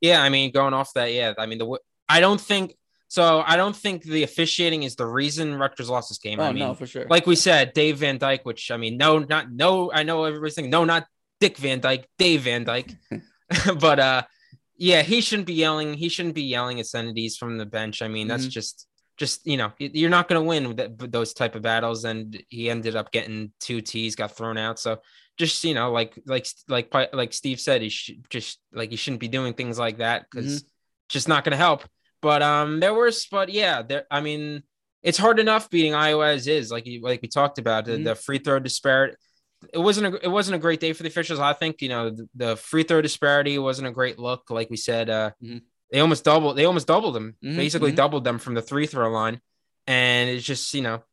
Yeah, 0.01 0.21
I 0.21 0.29
mean, 0.29 0.51
going 0.51 0.73
off 0.73 0.93
that, 0.93 1.13
yeah, 1.13 1.33
I 1.37 1.45
mean 1.45 1.57
the 1.57 1.79
I 2.07 2.19
don't 2.19 2.41
think 2.41 2.75
so. 3.07 3.43
I 3.45 3.55
don't 3.55 3.75
think 3.75 4.03
the 4.03 4.23
officiating 4.23 4.83
is 4.83 4.95
the 4.95 5.05
reason 5.05 5.55
Rutgers 5.55 5.89
lost 5.89 6.09
this 6.09 6.17
game. 6.17 6.39
Oh, 6.39 6.43
I 6.43 6.51
mean, 6.51 6.59
no, 6.59 6.73
for 6.73 6.87
sure. 6.87 7.05
Like 7.09 7.27
we 7.27 7.35
said, 7.35 7.73
Dave 7.73 7.97
Van 7.97 8.17
Dyke, 8.17 8.45
which 8.45 8.71
I 8.71 8.77
mean, 8.77 8.97
no, 8.97 9.19
not 9.19 9.51
no. 9.51 9.91
I 9.91 10.03
know 10.03 10.23
everybody's 10.23 10.55
saying 10.55 10.69
no, 10.69 10.85
not 10.85 11.05
Dick 11.39 11.57
Van 11.57 11.79
Dyke, 11.79 12.07
Dave 12.17 12.41
Van 12.41 12.63
Dyke. 12.63 12.95
but 13.79 13.99
uh, 13.99 14.23
yeah, 14.77 15.01
he 15.01 15.21
shouldn't 15.21 15.47
be 15.47 15.53
yelling. 15.53 15.93
He 15.93 16.09
shouldn't 16.09 16.35
be 16.35 16.43
yelling 16.43 16.79
obscenities 16.79 17.37
from 17.37 17.57
the 17.57 17.65
bench. 17.65 18.01
I 18.01 18.07
mean, 18.07 18.27
that's 18.27 18.43
mm-hmm. 18.43 18.51
just 18.51 18.87
just 19.19 19.45
you 19.45 19.57
know 19.57 19.71
you're 19.77 20.09
not 20.09 20.27
going 20.27 20.41
to 20.41 20.47
win 20.47 20.69
with 20.69 21.11
those 21.11 21.33
type 21.33 21.53
of 21.53 21.61
battles 21.61 22.05
and 22.05 22.41
he 22.49 22.69
ended 22.69 22.95
up 22.95 23.11
getting 23.11 23.51
two 23.59 23.81
tees 23.81 24.15
got 24.15 24.35
thrown 24.35 24.57
out 24.57 24.79
so 24.79 24.99
just 25.37 25.63
you 25.63 25.73
know 25.73 25.91
like 25.91 26.17
like 26.25 26.47
like 26.69 26.93
like 27.13 27.33
steve 27.33 27.59
said 27.59 27.81
he 27.81 27.89
should 27.89 28.27
just 28.29 28.59
like 28.71 28.89
he 28.89 28.95
shouldn't 28.95 29.19
be 29.19 29.27
doing 29.27 29.53
things 29.53 29.77
like 29.77 29.97
that 29.97 30.25
because 30.29 30.61
mm-hmm. 30.61 30.67
just 31.09 31.27
not 31.27 31.43
going 31.43 31.51
to 31.51 31.57
help 31.57 31.83
but 32.21 32.41
um 32.41 32.79
there 32.79 32.93
was 32.93 33.27
but 33.29 33.49
yeah 33.49 33.81
there 33.81 34.05
i 34.09 34.21
mean 34.21 34.63
it's 35.03 35.17
hard 35.17 35.37
enough 35.37 35.69
beating 35.69 35.93
iowa 35.93 36.29
as 36.29 36.47
is 36.47 36.71
like 36.71 36.87
you 36.87 37.01
like 37.01 37.21
we 37.21 37.27
talked 37.27 37.59
about 37.59 37.85
mm-hmm. 37.85 38.03
the, 38.03 38.11
the 38.11 38.15
free 38.15 38.39
throw 38.39 38.57
disparity 38.57 39.15
it 39.73 39.77
wasn't 39.77 40.15
a 40.15 40.25
it 40.25 40.29
wasn't 40.29 40.55
a 40.55 40.59
great 40.59 40.79
day 40.79 40.93
for 40.93 41.03
the 41.03 41.09
officials. 41.09 41.39
I 41.39 41.53
think 41.53 41.81
you 41.81 41.89
know 41.89 42.11
the, 42.11 42.29
the 42.35 42.55
free 42.55 42.83
throw 42.83 43.01
disparity 43.01 43.59
wasn't 43.59 43.87
a 43.87 43.91
great 43.91 44.17
look. 44.17 44.49
Like 44.49 44.69
we 44.69 44.77
said, 44.77 45.09
uh, 45.09 45.31
mm-hmm. 45.43 45.57
They 45.91 45.99
almost 45.99 46.23
doubled 46.23 46.57
they 46.57 46.65
almost 46.65 46.87
doubled 46.87 47.15
them, 47.15 47.35
mm-hmm. 47.43 47.57
basically 47.57 47.91
mm-hmm. 47.91 47.97
doubled 47.97 48.23
them 48.23 48.39
from 48.39 48.53
the 48.53 48.61
three 48.61 48.87
throw 48.87 49.09
line, 49.09 49.41
and 49.87 50.29
it's 50.29 50.45
just 50.45 50.73
you 50.73 50.81
know 50.81 51.03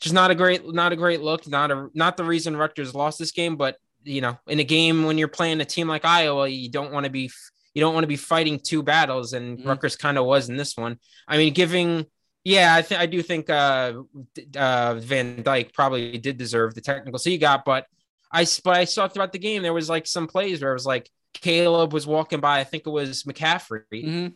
just 0.00 0.14
not 0.14 0.30
a 0.30 0.34
great 0.34 0.66
not 0.72 0.92
a 0.92 0.96
great 0.96 1.20
look. 1.20 1.46
Not 1.48 1.70
a 1.70 1.88
not 1.94 2.16
the 2.16 2.24
reason 2.24 2.56
Rutgers 2.56 2.94
lost 2.94 3.18
this 3.18 3.32
game, 3.32 3.56
but 3.56 3.76
you 4.02 4.20
know 4.20 4.38
in 4.46 4.60
a 4.60 4.64
game 4.64 5.04
when 5.04 5.18
you're 5.18 5.28
playing 5.28 5.60
a 5.60 5.64
team 5.64 5.88
like 5.88 6.04
Iowa, 6.04 6.48
you 6.48 6.70
don't 6.70 6.92
want 6.92 7.04
to 7.04 7.10
be 7.10 7.30
you 7.74 7.80
don't 7.80 7.94
want 7.94 8.04
to 8.04 8.08
be 8.08 8.16
fighting 8.16 8.58
two 8.58 8.82
battles, 8.82 9.32
and 9.32 9.58
mm-hmm. 9.58 9.68
Rutgers 9.68 9.96
kind 9.96 10.18
of 10.18 10.24
was 10.24 10.48
in 10.48 10.56
this 10.56 10.76
one. 10.76 10.98
I 11.28 11.36
mean, 11.36 11.52
giving 11.52 12.06
yeah, 12.44 12.74
I 12.74 12.82
think 12.82 13.00
I 13.00 13.06
do 13.06 13.22
think 13.22 13.50
uh, 13.50 13.94
uh, 14.56 14.94
Van 14.94 15.42
Dyke 15.42 15.72
probably 15.74 16.16
did 16.18 16.38
deserve 16.38 16.74
the 16.74 16.80
technical 16.80 17.18
so 17.18 17.30
he 17.30 17.38
got, 17.38 17.64
but 17.64 17.86
I 18.32 18.46
but 18.64 18.76
I 18.76 18.84
saw 18.84 19.08
throughout 19.08 19.32
the 19.32 19.38
game 19.38 19.62
there 19.62 19.74
was 19.74 19.90
like 19.90 20.06
some 20.06 20.26
plays 20.26 20.62
where 20.62 20.70
it 20.70 20.74
was 20.74 20.86
like 20.86 21.10
Caleb 21.34 21.92
was 21.92 22.06
walking 22.06 22.40
by. 22.40 22.60
I 22.60 22.64
think 22.64 22.86
it 22.86 22.90
was 22.90 23.24
McCaffery. 23.24 23.84
Mm-hmm. 23.92 24.26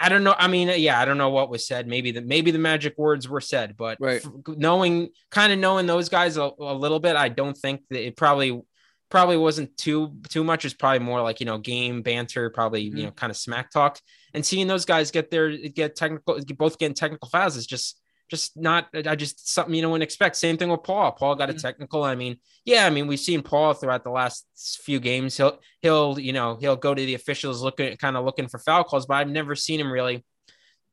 I 0.00 0.08
don't 0.08 0.24
know. 0.24 0.34
I 0.38 0.48
mean, 0.48 0.72
yeah, 0.76 0.98
I 0.98 1.04
don't 1.04 1.18
know 1.18 1.28
what 1.28 1.50
was 1.50 1.66
said. 1.66 1.86
Maybe 1.86 2.10
the 2.10 2.22
maybe 2.22 2.50
the 2.50 2.58
magic 2.58 2.96
words 2.96 3.28
were 3.28 3.42
said, 3.42 3.76
but 3.76 3.98
right. 4.00 4.24
knowing 4.48 5.10
kind 5.30 5.52
of 5.52 5.58
knowing 5.58 5.86
those 5.86 6.08
guys 6.08 6.38
a, 6.38 6.50
a, 6.58 6.74
little 6.74 6.98
bit, 6.98 7.14
I 7.14 7.28
don't 7.28 7.56
think 7.56 7.82
that 7.90 8.06
it 8.06 8.16
probably 8.16 8.62
probably 9.10 9.36
wasn't 9.36 9.76
too 9.76 10.16
too 10.30 10.44
much. 10.44 10.64
It's 10.64 10.72
probably 10.72 11.00
more 11.00 11.20
like 11.20 11.40
you 11.40 11.46
know 11.46 11.58
game 11.58 12.00
banter, 12.00 12.48
probably 12.48 12.86
mm-hmm. 12.86 12.96
you 12.96 13.04
know 13.04 13.10
kind 13.10 13.30
of 13.30 13.36
smack 13.36 13.70
talk 13.70 14.00
and 14.32 14.44
seeing 14.44 14.66
those 14.66 14.84
guys 14.84 15.10
get 15.10 15.30
their 15.30 15.56
get 15.56 15.96
technical, 15.96 16.38
both 16.56 16.78
getting 16.78 16.94
technical 16.94 17.28
fouls 17.28 17.56
is 17.56 17.66
just 17.66 18.00
just 18.28 18.56
not 18.56 18.88
I 18.94 19.14
just 19.14 19.52
something 19.52 19.74
you 19.74 19.82
don't 19.82 20.02
expect. 20.02 20.36
Same 20.36 20.56
thing 20.56 20.68
with 20.68 20.82
Paul. 20.82 21.12
Paul 21.12 21.34
got 21.34 21.50
a 21.50 21.52
mm-hmm. 21.52 21.60
technical. 21.60 22.02
I 22.02 22.14
mean, 22.14 22.38
yeah, 22.64 22.86
I 22.86 22.90
mean 22.90 23.06
we've 23.06 23.20
seen 23.20 23.42
Paul 23.42 23.74
throughout 23.74 24.04
the 24.04 24.10
last 24.10 24.46
few 24.82 25.00
games. 25.00 25.36
He'll 25.36 25.58
he'll 25.82 26.18
you 26.18 26.32
know 26.32 26.56
he'll 26.60 26.76
go 26.76 26.94
to 26.94 27.06
the 27.06 27.14
officials 27.14 27.62
looking 27.62 27.96
kind 27.96 28.16
of 28.16 28.24
looking 28.24 28.48
for 28.48 28.58
foul 28.58 28.84
calls, 28.84 29.06
but 29.06 29.14
I've 29.14 29.28
never 29.28 29.54
seen 29.54 29.80
him 29.80 29.92
really 29.92 30.24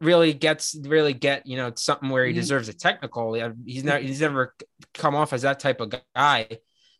really 0.01 0.33
gets 0.33 0.75
really 0.75 1.13
get 1.13 1.47
you 1.47 1.57
know 1.57 1.71
something 1.75 2.09
where 2.09 2.25
he 2.25 2.31
mm-hmm. 2.31 2.39
deserves 2.39 2.69
a 2.69 2.73
technical. 2.73 3.33
He's 3.65 3.83
not 3.83 4.01
he's 4.01 4.21
never 4.21 4.53
come 4.93 5.15
off 5.15 5.33
as 5.33 5.43
that 5.43 5.59
type 5.59 5.81
of 5.81 5.93
guy. 6.15 6.47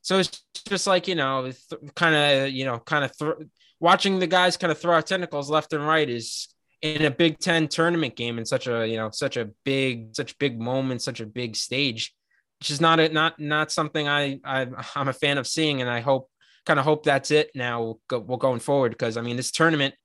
So 0.02 0.20
it's 0.20 0.44
just 0.68 0.86
like 0.86 1.08
you 1.08 1.16
know, 1.16 1.44
th- 1.44 1.94
kind 1.96 2.16
of 2.16 2.52
you 2.52 2.66
know, 2.66 2.80
kind 2.80 3.06
of 3.06 3.18
th- 3.18 3.48
watching 3.80 4.20
the 4.20 4.28
guys 4.28 4.58
kind 4.58 4.72
of 4.72 4.80
throw 4.80 4.96
out 4.96 5.08
tentacles 5.08 5.50
left 5.50 5.74
and 5.74 5.86
right 5.86 6.10
is 6.10 6.53
in 6.84 7.06
a 7.06 7.12
Big 7.12 7.40
Ten 7.40 7.70
tournament 7.70 8.16
game 8.16 8.38
in 8.38 8.46
such 8.46 8.68
a 8.68 8.86
you 8.86 8.98
know 8.98 9.10
such 9.10 9.38
a 9.38 9.50
big 9.64 10.16
such 10.16 10.38
big 10.38 10.60
moment, 10.60 11.02
such 11.02 11.22
a 11.22 11.26
big 11.26 11.56
stage, 11.56 12.14
which 12.60 12.70
is 12.70 12.82
not 12.82 13.00
a, 13.00 13.10
not 13.10 13.40
not 13.40 13.72
something 13.72 14.08
I, 14.08 14.40
I 14.44 14.68
I'm 14.96 15.08
a 15.08 15.14
fan 15.14 15.40
of 15.40 15.48
seeing, 15.48 15.82
and 15.82 15.90
I 15.90 16.02
hope 16.02 16.30
kind 16.66 16.80
of 16.80 16.86
hope 16.86 17.04
that's 17.04 17.32
it 17.32 17.52
now. 17.56 17.96
Go, 18.08 18.20
well, 18.20 18.38
going 18.38 18.60
forward 18.60 18.92
because 18.92 19.18
I 19.18 19.22
mean 19.22 19.38
this 19.38 19.52
tournament 19.52 19.96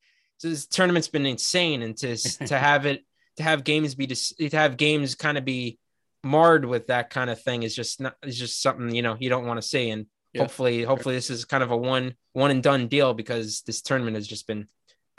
this 0.40 0.66
tournament's 0.66 1.08
been 1.08 1.26
insane, 1.26 1.82
and 1.82 1.96
to 1.98 2.16
to 2.46 2.56
have 2.56 2.86
it 2.86 3.04
to 3.36 3.42
have 3.42 3.64
games 3.64 3.94
be 3.96 4.06
to 4.06 4.48
have 4.56 4.76
games 4.76 5.16
kind 5.16 5.36
of 5.36 5.44
be 5.44 5.78
marred 6.24 6.64
with 6.64 6.88
that 6.88 7.10
kind 7.10 7.30
of 7.30 7.40
thing 7.40 7.62
is 7.62 7.74
just 7.74 8.00
not 8.00 8.14
is 8.24 8.38
just 8.38 8.60
something 8.60 8.92
you 8.92 9.02
know 9.02 9.16
you 9.20 9.30
don't 9.30 9.46
want 9.46 9.60
to 9.60 9.66
see 9.66 9.90
and 9.90 10.06
yeah, 10.32 10.42
hopefully 10.42 10.82
hopefully 10.82 11.14
this 11.14 11.30
is 11.30 11.44
kind 11.44 11.62
of 11.62 11.70
a 11.70 11.76
one 11.76 12.14
one 12.32 12.50
and 12.50 12.60
done 12.60 12.88
deal 12.88 13.14
because 13.14 13.62
this 13.62 13.80
tournament 13.80 14.16
has 14.16 14.26
just 14.26 14.48
been 14.48 14.66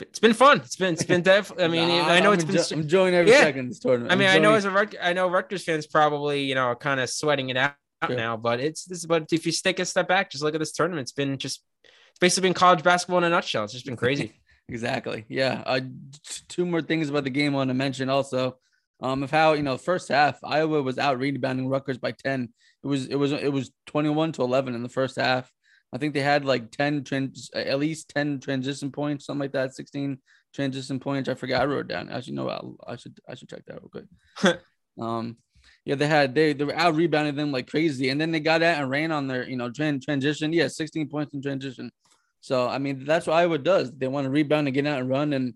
it's 0.00 0.18
been 0.18 0.32
fun. 0.32 0.58
It's 0.58 0.76
been 0.76 0.94
it's 0.94 1.04
been 1.04 1.22
def. 1.22 1.52
I 1.58 1.68
mean, 1.68 1.88
nah, 1.88 2.06
I 2.06 2.20
know 2.20 2.32
I'm 2.32 2.34
it's 2.34 2.44
enjo- 2.44 2.68
been. 2.70 2.78
I'm 2.78 2.82
enjoying 2.84 3.14
every 3.14 3.30
yeah. 3.30 3.40
second 3.40 3.68
this 3.68 3.78
tournament. 3.78 4.12
I 4.12 4.16
mean, 4.16 4.28
i 4.28 4.38
know 4.38 4.54
as 4.54 4.64
a 4.64 4.70
Rut- 4.70 4.94
I 5.00 5.12
know 5.12 5.28
Rutgers 5.28 5.64
fans 5.64 5.86
probably 5.86 6.44
you 6.44 6.54
know 6.54 6.74
kind 6.74 7.00
of 7.00 7.10
sweating 7.10 7.50
it 7.50 7.56
out 7.56 7.74
sure. 8.06 8.16
now, 8.16 8.36
but 8.36 8.60
it's 8.60 8.84
this. 8.84 9.04
But 9.04 9.32
if 9.32 9.46
you 9.46 9.52
take 9.52 9.78
a 9.78 9.84
step 9.84 10.08
back, 10.08 10.30
just 10.30 10.42
look 10.42 10.54
at 10.54 10.58
this 10.58 10.72
tournament. 10.72 11.04
It's 11.04 11.12
been 11.12 11.38
just 11.38 11.62
it's 11.84 12.18
basically 12.20 12.48
been 12.48 12.54
college 12.54 12.82
basketball 12.82 13.18
in 13.18 13.24
a 13.24 13.30
nutshell. 13.30 13.64
It's 13.64 13.72
just 13.72 13.86
been 13.86 13.96
crazy. 13.96 14.40
exactly. 14.68 15.24
Yeah. 15.28 15.62
Uh, 15.66 15.80
two 16.48 16.66
more 16.66 16.82
things 16.82 17.08
about 17.08 17.24
the 17.24 17.30
game 17.30 17.54
I 17.54 17.58
want 17.58 17.68
to 17.68 17.74
mention 17.74 18.08
also. 18.08 18.56
Um, 19.02 19.22
of 19.22 19.30
how 19.30 19.54
you 19.54 19.62
know 19.62 19.78
first 19.78 20.08
half 20.08 20.38
Iowa 20.44 20.82
was 20.82 20.98
out 20.98 21.18
rebounding 21.18 21.68
Rutgers 21.68 21.96
by 21.98 22.12
ten. 22.12 22.52
It 22.82 22.86
was 22.86 23.06
it 23.06 23.16
was 23.16 23.32
it 23.32 23.52
was 23.52 23.70
twenty 23.86 24.10
one 24.10 24.32
to 24.32 24.42
eleven 24.42 24.74
in 24.74 24.82
the 24.82 24.88
first 24.88 25.16
half. 25.16 25.50
I 25.92 25.98
think 25.98 26.14
they 26.14 26.20
had 26.20 26.44
like 26.44 26.70
10 26.70 27.04
trans, 27.04 27.50
at 27.54 27.78
least 27.78 28.10
10 28.14 28.40
transition 28.40 28.92
points, 28.92 29.26
something 29.26 29.40
like 29.40 29.52
that, 29.52 29.74
16 29.74 30.18
transition 30.54 31.00
points. 31.00 31.28
I 31.28 31.34
forgot 31.34 31.62
I 31.62 31.66
wrote 31.66 31.88
down. 31.88 32.08
As 32.08 32.28
you 32.28 32.34
know, 32.34 32.48
I'll, 32.48 32.76
I 32.86 32.96
should 32.96 33.18
I 33.28 33.34
should 33.34 33.48
check 33.48 33.64
that 33.66 33.80
real 33.80 33.90
quick. 33.90 34.60
um, 35.00 35.36
yeah, 35.84 35.94
they 35.94 36.06
had 36.06 36.34
they 36.34 36.52
they 36.52 36.64
were 36.64 36.76
out 36.76 36.94
rebounding 36.94 37.34
them 37.34 37.52
like 37.52 37.68
crazy, 37.68 38.10
and 38.10 38.20
then 38.20 38.30
they 38.30 38.40
got 38.40 38.62
out 38.62 38.80
and 38.80 38.90
ran 38.90 39.12
on 39.12 39.26
their 39.26 39.48
you 39.48 39.56
know 39.56 39.70
trend 39.70 40.02
transition. 40.02 40.52
Yeah, 40.52 40.68
16 40.68 41.08
points 41.08 41.34
in 41.34 41.42
transition. 41.42 41.90
So 42.40 42.68
I 42.68 42.78
mean 42.78 43.04
that's 43.04 43.26
what 43.26 43.36
Iowa 43.36 43.58
does. 43.58 43.92
They 43.92 44.08
want 44.08 44.24
to 44.24 44.30
rebound 44.30 44.68
and 44.68 44.74
get 44.74 44.86
out 44.86 45.00
and 45.00 45.08
run 45.08 45.32
and 45.32 45.54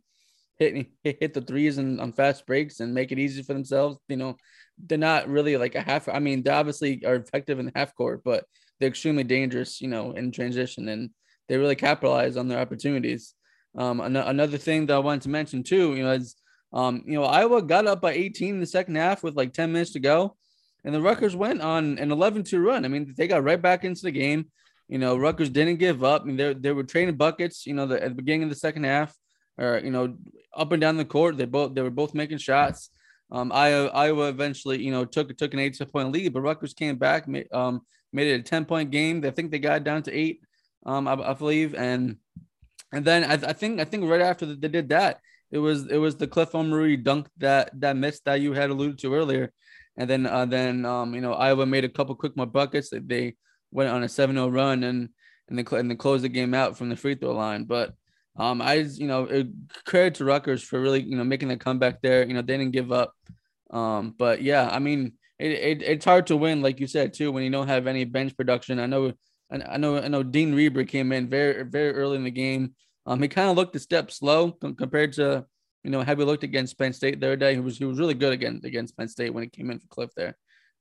hit 0.59 0.87
hit, 1.03 1.19
hit 1.21 1.35
the 1.35 1.41
threes 1.41 1.79
and 1.79 2.01
on 2.01 2.13
fast 2.13 2.47
breaks 2.47 2.81
and 2.81 2.95
make 2.95 3.13
it 3.13 3.19
easy 3.19 3.43
for 3.43 3.55
themselves. 3.55 3.99
You 4.09 4.17
know, 4.17 4.37
they're 4.79 4.99
not 4.99 5.29
really 5.29 5.57
like 5.57 5.75
a 5.75 5.81
half. 5.81 6.09
I 6.09 6.19
mean, 6.19 6.43
they 6.43 6.51
obviously 6.51 7.05
are 7.05 7.17
effective 7.17 7.59
in 7.59 7.67
the 7.67 7.73
half 7.75 7.95
court, 7.95 8.23
but 8.25 8.45
they're 8.79 8.89
extremely 8.89 9.25
dangerous, 9.25 9.81
you 9.81 9.89
know, 9.89 10.13
in 10.13 10.31
transition, 10.31 10.89
and 10.89 11.11
they 11.49 11.57
really 11.57 11.77
capitalize 11.77 12.37
on 12.37 12.49
their 12.49 12.59
opportunities. 12.59 13.35
Um, 13.77 14.01
an- 14.01 14.17
another 14.17 14.59
thing 14.59 14.87
that 14.87 14.95
I 14.95 14.99
wanted 14.99 15.23
to 15.23 15.29
mention 15.29 15.63
too, 15.63 15.95
you 15.95 16.03
know, 16.03 16.13
is 16.13 16.37
um, 16.73 17.05
you 17.07 17.15
know, 17.15 17.25
Iowa 17.25 17.63
got 17.63 17.87
up 17.87 18.01
by 18.01 18.13
18 18.13 18.55
in 18.55 18.61
the 18.61 18.67
second 18.67 18.97
half 18.97 19.23
with 19.23 19.37
like 19.37 19.53
10 19.53 19.73
minutes 19.73 19.93
to 19.93 20.01
go, 20.01 20.37
and 20.85 20.95
the 20.95 21.01
Rutgers 21.01 21.37
went 21.37 21.61
on 21.61 21.99
an 21.99 22.11
11-2 22.11 22.65
run. 22.65 22.85
I 22.85 22.89
mean, 22.89 23.15
they 23.17 23.29
got 23.29 23.45
right 23.45 23.61
back 23.61 23.85
into 23.85 24.03
the 24.03 24.11
game. 24.11 24.47
You 24.89 24.99
know, 24.99 25.17
Rutgers 25.17 25.51
didn't 25.51 25.77
give 25.77 26.03
up. 26.03 26.23
I 26.23 26.25
mean, 26.25 26.37
they 26.37 26.53
they 26.53 26.73
were 26.73 26.83
trading 26.83 27.17
buckets. 27.17 27.67
You 27.67 27.75
know, 27.75 27.87
the, 27.87 28.03
at 28.03 28.11
the 28.11 28.15
beginning 28.15 28.45
of 28.45 28.51
the 28.51 28.57
second 28.57 28.85
half, 28.85 29.15
or 29.57 29.81
you 29.83 29.91
know, 29.91 30.17
up 30.55 30.73
and 30.73 30.81
down 30.81 30.97
the 30.97 31.05
court, 31.05 31.39
they 31.39 31.47
both 31.47 31.75
they 31.75 31.81
were 31.81 31.91
both 31.91 32.13
making 32.13 32.39
shots. 32.39 32.91
Um, 33.31 33.51
Iowa, 33.53 33.89
Iowa 33.89 34.29
eventually, 34.29 34.83
you 34.83 34.91
know, 34.91 35.05
took 35.05 35.35
took 35.37 35.55
an 35.55 35.61
18 35.61 35.89
point 35.89 36.13
lead, 36.13 36.33
but 36.33 36.43
Rutgers 36.43 36.75
came 36.75 36.97
back, 36.97 37.27
um, 37.53 37.81
made 38.15 38.29
it 38.29 38.41
a 38.41 38.43
10 38.43 38.65
point 38.65 38.91
game. 38.91 39.25
I 39.25 39.31
think 39.31 39.51
they 39.51 39.59
got 39.59 39.85
down 39.85 40.03
to 40.05 40.13
eight, 40.13 40.41
um, 40.87 41.09
I, 41.09 41.15
I 41.15 41.35
believe. 41.35 41.75
And 41.75 42.17
and 42.93 43.05
then 43.05 43.25
I, 43.25 43.35
I, 43.35 43.53
think 43.53 43.81
I 43.81 43.85
think 43.85 44.09
right 44.09 44.21
after 44.21 44.47
they 44.47 44.69
did 44.69 44.91
that, 44.91 45.21
it 45.51 45.59
was 45.59 45.87
it 45.89 45.99
was 45.99 46.17
the 46.17 46.29
Cliff 46.29 46.53
Omoruyi 46.53 47.03
dunk 47.03 47.29
that 47.39 47.71
that 47.81 47.97
missed 47.97 48.25
that 48.25 48.41
you 48.41 48.53
had 48.53 48.71
alluded 48.71 48.99
to 49.01 49.15
earlier. 49.15 49.53
And 49.97 50.09
then 50.09 50.27
uh, 50.27 50.47
then 50.47 50.87
um, 50.87 51.15
you 51.15 51.21
know 51.21 51.35
Iowa 51.35 51.67
made 51.67 51.85
a 51.85 51.89
couple 51.89 52.15
quick 52.15 52.37
more 52.37 52.47
buckets. 52.47 52.91
They, 52.91 53.01
they 53.01 53.35
went 53.73 53.91
on 53.91 54.05
a 54.05 54.07
7-0 54.07 54.55
run 54.55 54.85
and 54.85 55.09
and 55.49 55.59
they 55.59 55.77
and 55.77 55.91
they 55.91 55.97
closed 55.97 56.25
the 56.25 56.29
game 56.29 56.55
out 56.55 56.79
from 56.79 56.89
the 56.89 56.97
free 56.97 57.17
throw 57.17 57.33
line. 57.33 57.65
But 57.65 57.95
um, 58.37 58.63
I 58.63 58.75
you 58.75 59.07
know 59.07 59.45
credit 59.85 60.17
to 60.17 60.25
Rutgers 60.25 60.63
for 60.63 60.81
really 60.81 61.03
you 61.03 61.17
know 61.17 61.25
making 61.25 61.49
the 61.49 61.57
comeback 61.57 62.01
there. 62.01 62.27
You 62.27 62.35
know 62.35 62.43
they 62.43 62.57
didn't 62.57 62.73
give 62.73 62.93
up. 62.93 63.13
Um, 63.71 64.15
but 64.17 64.43
yeah, 64.43 64.69
I 64.71 64.79
mean 64.79 65.15
it, 65.39 65.51
it, 65.51 65.83
it's 65.83 66.05
hard 66.05 66.27
to 66.29 66.37
win, 66.37 66.63
like 66.63 66.81
you 66.81 66.87
said 66.87 67.13
too, 67.13 67.33
when 67.33 67.43
you 67.43 67.51
don't 67.51 67.69
have 67.69 67.87
any 67.87 68.05
bench 68.05 68.37
production. 68.37 68.79
I 68.79 68.87
know, 68.87 69.13
I 69.51 69.77
know, 69.77 69.99
I 69.99 70.09
know. 70.09 70.23
Dean 70.23 70.55
Reiber 70.55 70.85
came 70.85 71.13
in 71.13 71.29
very, 71.29 71.65
very 71.65 71.93
early 71.93 72.17
in 72.17 72.25
the 72.25 72.31
game. 72.31 72.75
Um, 73.07 73.21
he 73.21 73.29
kind 73.29 73.51
of 73.51 73.57
looked 73.57 73.77
a 73.77 73.81
step 73.81 74.11
slow 74.11 74.53
compared 74.53 75.13
to, 75.15 75.45
you 75.83 75.91
know, 75.91 76.01
had 76.01 76.19
we 76.19 76.25
looked 76.25 76.45
against 76.45 76.79
Penn 76.79 76.93
State 76.93 77.21
the 77.21 77.27
other 77.27 77.37
day. 77.37 77.55
He 77.55 77.61
was 77.61 77.77
he 77.77 77.85
was 77.85 77.99
really 77.99 78.15
good 78.15 78.33
against 78.33 78.65
against 78.65 78.97
Penn 78.97 79.09
State 79.09 79.35
when 79.35 79.45
he 79.45 79.51
came 79.51 79.71
in 79.71 79.79
for 79.79 79.89
Cliff 79.89 80.11
there. 80.17 80.37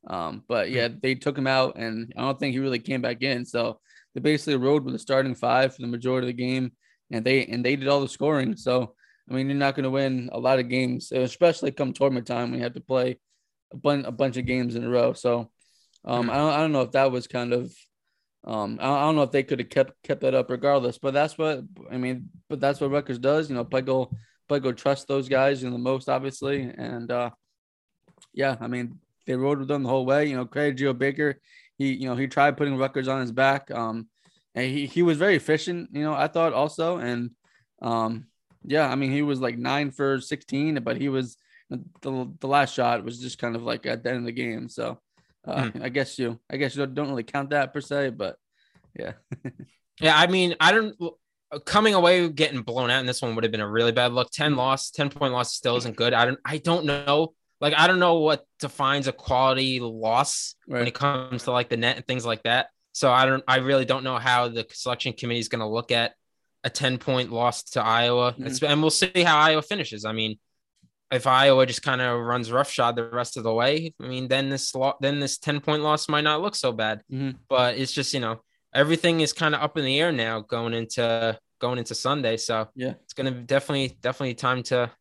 Um, 0.07 0.43
but 0.47 0.69
yeah, 0.69 0.87
they 1.01 1.15
took 1.15 1.37
him 1.37 1.47
out, 1.47 1.77
and 1.77 2.13
I 2.15 2.21
don't 2.21 2.39
think 2.39 2.53
he 2.53 2.59
really 2.59 2.79
came 2.79 3.01
back 3.01 3.21
in. 3.21 3.45
So 3.45 3.79
they 4.13 4.21
basically 4.21 4.55
rode 4.55 4.85
with 4.85 4.93
the 4.93 4.99
starting 4.99 5.35
five 5.35 5.75
for 5.75 5.81
the 5.81 5.87
majority 5.87 6.29
of 6.29 6.35
the 6.35 6.43
game, 6.43 6.71
and 7.11 7.25
they 7.25 7.45
and 7.45 7.65
they 7.65 7.75
did 7.75 7.87
all 7.87 8.01
the 8.01 8.07
scoring. 8.07 8.55
So 8.55 8.95
I 9.29 9.33
mean, 9.33 9.47
you're 9.47 9.57
not 9.57 9.75
going 9.75 9.83
to 9.83 9.89
win 9.89 10.29
a 10.31 10.39
lot 10.39 10.59
of 10.59 10.69
games, 10.69 11.11
especially 11.11 11.71
come 11.71 11.93
tournament 11.93 12.27
time 12.27 12.51
when 12.51 12.59
you 12.59 12.63
have 12.63 12.73
to 12.73 12.81
play 12.81 13.19
a, 13.73 13.77
bun- 13.77 14.05
a 14.05 14.11
bunch 14.11 14.37
of 14.37 14.45
games 14.45 14.75
in 14.75 14.83
a 14.83 14.89
row. 14.89 15.13
So 15.13 15.51
um. 16.05 16.29
I, 16.29 16.35
don't, 16.35 16.53
I 16.53 16.57
don't 16.57 16.71
know 16.71 16.81
if 16.81 16.91
that 16.91 17.11
was 17.11 17.27
kind 17.27 17.53
of 17.53 17.73
um, 18.45 18.77
I, 18.81 19.05
don't 19.05 19.15
know 19.15 19.23
if 19.23 19.31
they 19.31 19.43
could 19.43 19.59
have 19.59 19.69
kept 19.69 20.03
kept 20.03 20.21
that 20.21 20.33
up 20.33 20.49
regardless, 20.49 20.97
but 20.97 21.13
that's 21.13 21.37
what 21.37 21.63
I 21.89 21.97
mean. 21.97 22.29
But 22.49 22.59
that's 22.59 22.81
what 22.81 22.91
Rutgers 22.91 23.19
does. 23.19 23.49
You 23.49 23.55
know, 23.55 23.63
Pikiell 23.63 24.13
Pikiell 24.49 24.75
trusts 24.75 25.05
those 25.05 25.29
guys 25.29 25.63
you 25.63 25.69
know 25.69 25.75
the 25.77 25.81
most, 25.81 26.09
obviously, 26.09 26.63
and 26.63 27.09
uh, 27.09 27.29
yeah, 28.33 28.57
I 28.59 28.67
mean 28.67 28.99
they 29.25 29.35
rode 29.35 29.59
with 29.59 29.69
them 29.69 29.83
the 29.83 29.89
whole 29.89 30.05
way. 30.05 30.25
You 30.25 30.35
know, 30.35 30.45
Craig 30.45 30.75
Geo 30.75 30.91
Baker, 30.91 31.39
he 31.77 31.93
you 31.93 32.09
know 32.09 32.17
he 32.17 32.27
tried 32.27 32.57
putting 32.57 32.75
Rutgers 32.75 33.07
on 33.07 33.21
his 33.21 33.31
back. 33.31 33.71
Um, 33.71 34.09
and 34.55 34.69
he 34.69 34.85
he 34.85 35.01
was 35.03 35.17
very 35.17 35.35
efficient. 35.35 35.89
You 35.93 36.03
know, 36.03 36.13
I 36.13 36.27
thought 36.27 36.53
also, 36.53 36.97
and 36.97 37.31
um, 37.81 38.27
yeah, 38.65 38.89
I 38.89 38.95
mean 38.95 39.11
he 39.11 39.21
was 39.21 39.39
like 39.39 39.57
nine 39.57 39.91
for 39.91 40.19
sixteen, 40.19 40.83
but 40.83 40.97
he 40.97 41.09
was 41.09 41.37
the, 42.01 42.31
the 42.39 42.47
last 42.47 42.73
shot 42.73 43.03
was 43.03 43.19
just 43.19 43.37
kind 43.37 43.55
of 43.55 43.63
like 43.63 43.85
at 43.85 44.03
the 44.03 44.09
end 44.09 44.19
of 44.19 44.25
the 44.25 44.31
game. 44.31 44.69
So 44.69 44.99
uh, 45.45 45.63
mm. 45.63 45.81
I 45.81 45.89
guess 45.89 46.17
you 46.17 46.39
I 46.49 46.57
guess 46.57 46.75
you 46.75 46.85
don't, 46.85 47.09
really 47.09 47.23
count 47.23 47.51
that 47.51 47.73
per 47.73 47.81
se, 47.81 48.11
but 48.11 48.37
yeah. 48.97 49.13
yeah, 50.01 50.17
I 50.17 50.27
mean, 50.27 50.55
I 50.59 50.71
don't 50.71 50.95
coming 51.65 51.93
away 51.93 52.27
getting 52.29 52.61
blown 52.61 52.89
out 52.89 52.99
in 52.99 53.05
this 53.05 53.21
one 53.21 53.35
would 53.35 53.43
have 53.43 53.51
been 53.51 53.61
a 53.61 53.69
really 53.69 53.91
bad 53.91 54.11
look. 54.13 54.31
10 54.31 54.55
loss, 54.55 54.89
10 54.91 55.09
point 55.09 55.33
loss 55.33 55.53
still 55.53 55.77
isn't 55.77 55.95
good. 55.95 56.13
I 56.13 56.25
don't 56.25 56.39
I 56.45 56.57
don't 56.57 56.85
know. 56.85 57.33
Like 57.61 57.73
I 57.75 57.87
don't 57.87 57.99
know 57.99 58.19
what 58.19 58.45
defines 58.59 59.07
a 59.07 59.11
quality 59.11 59.79
loss 59.79 60.55
right. 60.67 60.79
when 60.79 60.87
it 60.87 60.93
comes 60.93 61.43
to 61.43 61.51
like 61.51 61.69
the 61.69 61.77
net 61.77 61.97
and 61.97 62.07
things 62.07 62.25
like 62.25 62.43
that. 62.43 62.67
So 62.91 63.11
I 63.11 63.25
don't 63.25 63.43
I 63.47 63.57
really 63.57 63.85
don't 63.85 64.03
know 64.03 64.17
how 64.17 64.47
the 64.47 64.65
selection 64.71 65.13
committee 65.13 65.39
is 65.39 65.49
going 65.49 65.61
to 65.61 65.67
look 65.67 65.91
at 65.91 66.13
a 66.63 66.69
10 66.69 66.97
point 66.97 67.31
loss 67.31 67.63
to 67.63 67.83
Iowa. 67.83 68.33
Mm-hmm. 68.33 68.65
And 68.65 68.81
we'll 68.81 68.89
see 68.89 69.23
how 69.23 69.37
Iowa 69.37 69.61
finishes. 69.61 70.05
I 70.05 70.13
mean, 70.13 70.39
if 71.13 71.27
Iowa 71.27 71.65
just 71.65 71.83
kind 71.83 72.01
of 72.01 72.19
runs 72.19 72.51
roughshod 72.51 72.95
the 72.95 73.07
rest 73.07 73.37
of 73.37 73.43
the 73.43 73.53
way, 73.53 73.93
I 74.01 74.07
mean, 74.07 74.27
then 74.27 74.49
this 74.49 74.73
lo- 74.73 74.97
then 74.99 75.19
this 75.19 75.37
10 75.37 75.59
point 75.61 75.83
loss 75.83 76.09
might 76.09 76.23
not 76.23 76.41
look 76.41 76.55
so 76.55 76.71
bad. 76.71 77.03
Mm-hmm. 77.11 77.37
But 77.47 77.77
it's 77.77 77.91
just, 77.91 78.13
you 78.13 78.19
know, 78.19 78.41
everything 78.73 79.21
is 79.21 79.31
kind 79.31 79.53
of 79.53 79.61
up 79.61 79.77
in 79.77 79.85
the 79.85 79.99
air 79.99 80.11
now 80.11 80.41
going 80.41 80.73
into 80.73 81.37
going 81.59 81.77
into 81.77 81.95
Sunday. 81.95 82.37
So 82.37 82.67
yeah, 82.75 82.93
it's 83.03 83.13
gonna 83.13 83.31
be 83.31 83.43
definitely, 83.43 83.97
definitely 84.01 84.33
time 84.33 84.63
to 84.63 84.91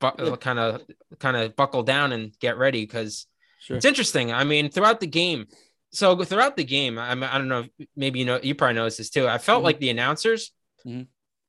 kind 0.00 0.58
of 0.58 0.80
kind 1.18 1.36
of 1.36 1.56
buckle 1.56 1.82
down 1.82 2.12
and 2.12 2.36
get 2.40 2.56
ready 2.56 2.84
because 2.84 3.26
sure. 3.60 3.76
it's 3.76 3.86
interesting. 3.86 4.32
I 4.32 4.44
mean, 4.44 4.70
throughout 4.70 5.00
the 5.00 5.06
game, 5.06 5.46
so 5.90 6.16
throughout 6.24 6.56
the 6.56 6.64
game, 6.64 6.98
I, 6.98 7.12
I 7.12 7.38
don't 7.38 7.48
know, 7.48 7.66
maybe 7.94 8.18
you 8.18 8.24
know, 8.24 8.40
you 8.42 8.54
probably 8.54 8.76
noticed 8.76 8.98
this 8.98 9.10
too. 9.10 9.28
I 9.28 9.36
felt 9.38 9.58
mm-hmm. 9.58 9.64
like 9.66 9.78
the 9.78 9.90
announcers 9.90 10.52
mm-hmm 10.86 11.02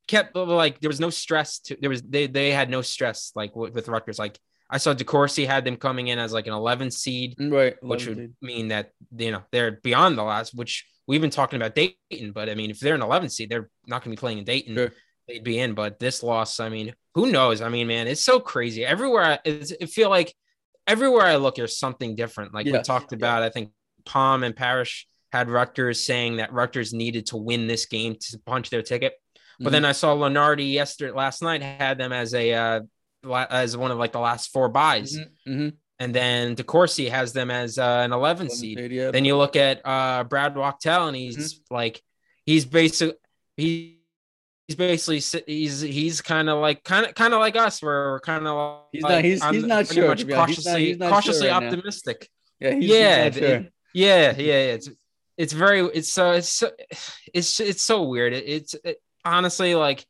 kept 0.08 0.36
like 0.36 0.80
there 0.80 0.90
was 0.90 1.00
no 1.00 1.10
stress 1.10 1.60
to 1.60 1.78
there 1.80 1.90
was 1.90 2.02
they 2.02 2.28
they 2.28 2.52
had 2.52 2.70
no 2.70 2.82
stress 2.82 3.32
like 3.36 3.56
with, 3.56 3.74
with 3.74 3.88
Rutgers. 3.88 4.20
Like 4.20 4.38
I 4.70 4.78
saw 4.78 4.94
DeCourcy 4.94 5.46
had 5.46 5.66
them 5.66 5.78
coming 5.78 6.08
in 6.08 6.20
as 6.20 6.34
like 6.34 6.48
an 6.48 6.54
11 6.54 6.92
seed 6.92 7.36
mm, 7.38 7.52
right 7.52 7.76
which 7.82 8.08
would 8.08 8.18
seed. 8.18 8.34
mean 8.42 8.68
that 8.70 8.92
you 9.16 9.32
know 9.32 9.44
they're 9.52 9.80
beyond 9.84 10.18
the 10.18 10.24
last 10.24 10.54
which 10.54 10.86
we've 11.08 11.22
been 11.22 11.30
talking 11.30 11.58
about 11.58 11.76
Dayton 11.76 12.32
but 12.34 12.50
I 12.50 12.56
mean 12.56 12.72
if 12.72 12.80
they're 12.80 12.96
an 12.96 13.02
11 13.02 13.30
seed 13.30 13.50
they're 13.50 13.70
not 13.88 14.04
going 14.04 14.16
to 14.16 14.18
be 14.18 14.20
playing 14.20 14.40
in 14.40 14.44
Dayton 14.44 14.76
sure. 14.76 14.92
they'd 15.28 15.44
be 15.44 15.60
in. 15.60 15.74
But 15.74 16.00
this 16.00 16.22
loss 16.22 16.60
I 16.60 16.70
mean 16.70 16.94
who 17.16 17.32
knows? 17.32 17.62
I 17.62 17.70
mean 17.70 17.88
man 17.88 18.08
it's 18.08 18.24
so 18.24 18.40
crazy. 18.40 18.86
Everywhere 18.86 19.24
I, 19.24 19.40
it 19.46 19.90
feel 19.90 20.10
like 20.10 20.34
everywhere 20.86 21.26
I 21.26 21.38
look 21.38 21.56
there's 21.56 21.78
something 21.78 22.16
different. 22.16 22.54
Like 22.54 22.66
we 22.66 22.80
talked 22.82 23.14
about 23.14 23.42
yeah. 23.42 23.48
I 23.48 23.50
think 23.50 23.72
Palm 24.06 24.44
and 24.44 24.56
Parrish 24.56 25.08
had 25.32 25.50
Rutgers 25.50 26.06
saying 26.06 26.38
that 26.38 26.54
Rutgers 26.54 26.94
needed 26.94 27.28
to 27.28 27.38
win 27.38 27.68
this 27.68 27.86
game 27.86 28.16
to 28.20 28.40
punch 28.46 28.70
their 28.70 28.84
ticket 28.84 29.14
but 29.60 29.66
mm-hmm. 29.66 29.72
then 29.74 29.86
I 29.86 29.92
saw 29.92 30.16
Lunardi 30.16 30.72
yesterday, 30.72 31.12
last 31.12 31.42
night, 31.42 31.62
had 31.62 31.98
them 31.98 32.12
as 32.12 32.34
a 32.34 32.54
uh, 32.54 32.82
as 33.50 33.78
one 33.78 33.92
of 33.92 33.98
like 33.98 34.12
the 34.12 34.20
last 34.20 34.52
four 34.52 34.70
buys. 34.70 35.18
Mm-hmm. 35.18 35.52
Mm-hmm. 35.52 35.70
And 36.00 36.14
then 36.14 36.56
DeCourcy 36.56 37.10
has 37.10 37.34
them 37.34 37.50
as 37.50 37.78
uh, 37.78 38.02
an 38.04 38.12
11 38.12 38.50
seed. 38.50 38.92
Yeah. 38.92 39.12
Then 39.12 39.26
you 39.26 39.38
look 39.38 39.56
at 39.56 39.82
uh, 39.86 40.26
Brad 40.26 40.56
Wachtel, 40.56 41.08
and 41.08 41.16
he's 41.16 41.54
mm-hmm. 41.54 41.74
like, 41.74 42.02
he's 42.46 42.66
basically 42.66 43.16
he 43.56 44.00
he's 44.68 44.76
basically 44.76 45.44
he's 45.46 45.82
he's 45.82 46.22
kind 46.22 46.50
of 46.50 46.60
like 46.60 46.84
kind 46.84 47.06
of 47.06 47.16
kind 47.16 47.34
of 47.34 47.40
like 47.40 47.56
us 47.56 47.82
we're 47.82 48.20
kind 48.22 48.48
of 48.48 48.82
He's 48.92 49.04
like, 49.04 49.12
not- 49.12 49.24
he's- 49.24 49.42
I'm 49.42 49.54
he's 49.54 49.64
not 49.64 49.88
sure, 49.88 50.08
much 50.08 50.20
to 50.20 50.26
be 50.26 50.34
honest. 50.34 50.68
He's 50.68 50.98
not- 50.98 51.10
cautiously 51.10 51.10
sure 51.10 51.10
cautiously 51.10 51.48
now. 51.48 51.58
optimistic 51.58 52.30
Yeah, 52.60 52.72
he's, 52.72 52.86
yeah, 52.86 53.26
he's 53.26 53.34
not 53.34 53.40
sure. 53.40 53.56
it- 53.58 53.74
yeah, 53.94 54.36
yeah, 54.38 54.42
yeah. 54.42 54.74
It's 54.74 54.90
it's 55.38 55.54
very 55.54 55.82
it's 55.82 56.12
so 56.12 56.32
it's 56.32 56.50
so 56.50 56.72
it's 57.34 57.60
it's 57.60 57.82
so 57.82 58.04
weird. 58.04 58.34
It, 58.34 58.44
it's 58.48 58.76
it, 58.84 58.98
honestly 59.26 59.76
like 59.76 60.06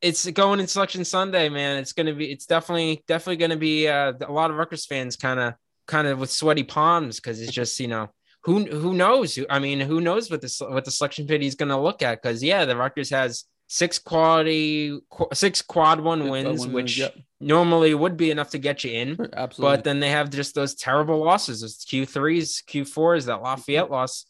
it's 0.00 0.28
going 0.30 0.60
in 0.60 0.66
selection 0.66 1.04
Sunday, 1.04 1.48
man. 1.48 1.78
It's 1.78 1.92
gonna 1.92 2.14
be 2.14 2.30
it's 2.30 2.46
definitely 2.46 3.02
definitely 3.08 3.36
gonna 3.36 3.56
be 3.56 3.88
uh, 3.88 4.12
a 4.20 4.32
lot 4.32 4.50
of 4.50 4.56
Rutgers 4.56 4.86
fans 4.86 5.16
kind 5.16 5.40
of 5.40 5.54
kind 5.86 6.06
of 6.06 6.18
with 6.18 6.30
sweaty 6.30 6.62
palms 6.62 7.20
because 7.20 7.40
it's 7.40 7.52
just 7.52 7.78
you 7.80 7.88
know 7.88 8.10
who 8.44 8.64
who 8.64 8.92
knows? 8.92 9.38
I 9.48 9.58
mean, 9.58 9.80
who 9.80 10.00
knows 10.00 10.30
what 10.30 10.40
this 10.40 10.60
what 10.60 10.84
the 10.84 10.90
selection 10.90 11.26
committee 11.26 11.46
is 11.46 11.54
gonna 11.54 11.80
look 11.80 12.02
at? 12.02 12.22
Because 12.22 12.42
yeah, 12.42 12.64
the 12.64 12.76
Rutgers 12.76 13.10
has 13.10 13.44
six 13.66 13.98
quality 13.98 14.98
qu- 15.10 15.28
six 15.32 15.62
quad 15.62 16.00
one 16.00 16.20
Six 16.20 16.30
wins, 16.30 16.60
one 16.60 16.72
wins, 16.72 16.74
which 16.74 16.98
yep. 16.98 17.16
normally 17.40 17.94
would 17.94 18.16
be 18.16 18.30
enough 18.30 18.50
to 18.50 18.58
get 18.58 18.84
you 18.84 18.92
in. 18.92 19.30
Absolutely. 19.32 19.76
But 19.76 19.84
then 19.84 20.00
they 20.00 20.10
have 20.10 20.30
just 20.30 20.54
those 20.54 20.74
terrible 20.74 21.24
losses. 21.24 21.62
It's 21.62 21.84
Q3s, 21.84 22.64
Q4s, 22.64 23.26
that 23.26 23.42
Lafayette 23.42 23.90
loss. 23.90 24.26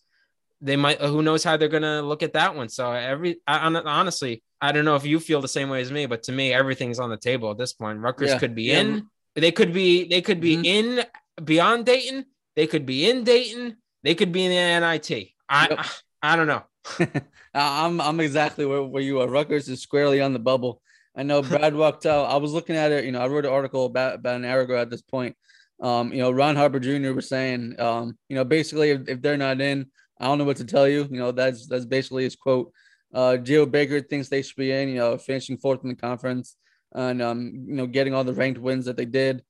They 0.64 0.76
might, 0.76 0.99
who 1.00 1.21
knows 1.23 1.44
how 1.44 1.56
they're 1.59 1.68
going 1.68 1.83
to 1.83 2.00
look 2.00 2.23
at 2.23 2.33
that 2.33 2.56
one. 2.56 2.68
So, 2.71 2.90
every, 2.90 3.37
I, 3.47 3.59
honestly, 3.68 4.42
I 4.61 4.73
don't 4.73 4.87
know 4.87 4.97
if 4.97 5.04
you 5.04 5.21
feel 5.21 5.42
the 5.42 5.49
same 5.49 5.68
way 5.68 5.83
as 5.83 5.92
me, 5.92 6.06
but 6.06 6.23
to 6.25 6.33
me, 6.33 6.54
everything's 6.54 6.99
on 6.99 7.11
the 7.11 7.18
table 7.18 7.50
at 7.50 7.59
this 7.59 7.75
point. 7.75 7.99
Rutgers 8.00 8.30
Yeah, 8.30 8.38
could 8.38 8.54
be 8.54 8.64
yeah. 8.64 8.80
in, 8.80 9.06
they 9.35 9.52
could 9.52 9.73
be, 9.75 10.09
they 10.09 10.23
could 10.23 10.40
be 10.40 10.56
Mhm. 10.56 10.64
in 10.64 11.04
beyond 11.44 11.85
Dayton, 11.85 12.25
they 12.56 12.66
could 12.66 12.87
be 12.87 13.11
in 13.11 13.25
Dayton, 13.25 13.76
they 14.02 14.14
could 14.14 14.33
be 14.33 14.44
in 14.47 14.50
the 14.52 14.56
NIT. 14.87 15.35
I, 15.49 15.68
Yep. 15.68 15.87
I 16.23 16.37
don't 16.37 16.47
know. 16.47 16.62
I'm 17.54 18.00
I'm 18.00 18.21
exactly 18.21 18.64
where, 18.66 18.83
where 18.83 19.02
you 19.02 19.21
are. 19.21 19.28
Rutgers 19.28 19.68
is 19.68 19.83
squarely 19.83 20.21
on 20.21 20.33
the 20.33 20.38
bubble. 20.38 20.80
I 21.16 21.23
know 21.23 21.42
Brad 21.50 21.75
Wachtel. 21.75 22.25
I 22.25 22.37
was 22.37 22.52
looking 22.52 22.76
at 22.76 22.92
it. 22.92 23.04
You 23.04 23.12
know, 23.12 23.21
I 23.21 23.28
wrote 23.28 23.44
an 23.44 23.52
article 23.52 23.85
about 23.87 24.16
about 24.16 24.37
an 24.37 24.44
hour 24.44 24.61
ago 24.61 24.76
at 24.76 24.90
this 24.90 25.02
point. 25.02 25.37
Um, 25.80 26.12
you 26.12 26.21
know, 26.21 26.30
Ron 26.30 26.56
Harper 26.56 26.80
Jr. 26.80 27.12
was 27.12 27.28
saying, 27.28 27.78
um, 27.80 28.16
you 28.28 28.37
know, 28.37 28.44
basically 28.44 28.90
if, 28.90 29.09
if 29.09 29.21
they're 29.23 29.37
not 29.37 29.61
in, 29.61 29.90
I 30.21 30.26
don't 30.26 30.38
know 30.38 30.44
what 30.44 30.59
to 30.59 30.64
tell 30.64 30.88
you. 30.88 31.09
You 31.11 31.18
know, 31.18 31.33
that's 31.33 31.66
that's 31.66 31.85
basically 31.85 32.25
his 32.25 32.37
quote. 32.37 32.73
Uh, 33.12 33.37
Geo 33.37 33.66
Baker 33.66 34.00
thinks 34.00 34.28
they 34.28 34.42
should 34.42 34.56
be 34.56 34.73
in. 34.73 34.88
You 34.88 34.97
know, 34.97 35.18
finishing 35.18 35.59
fourth 35.59 35.83
in 35.83 35.88
the 35.88 35.97
conference 35.97 36.56
and 36.94 37.21
um, 37.21 37.64
you 37.66 37.75
know, 37.75 37.87
getting 37.87 38.14
all 38.14 38.25
the 38.25 38.33
ranked 38.33 38.61
wins 38.61 38.85
that 38.87 38.97
they 38.97 39.04
did. 39.04 39.42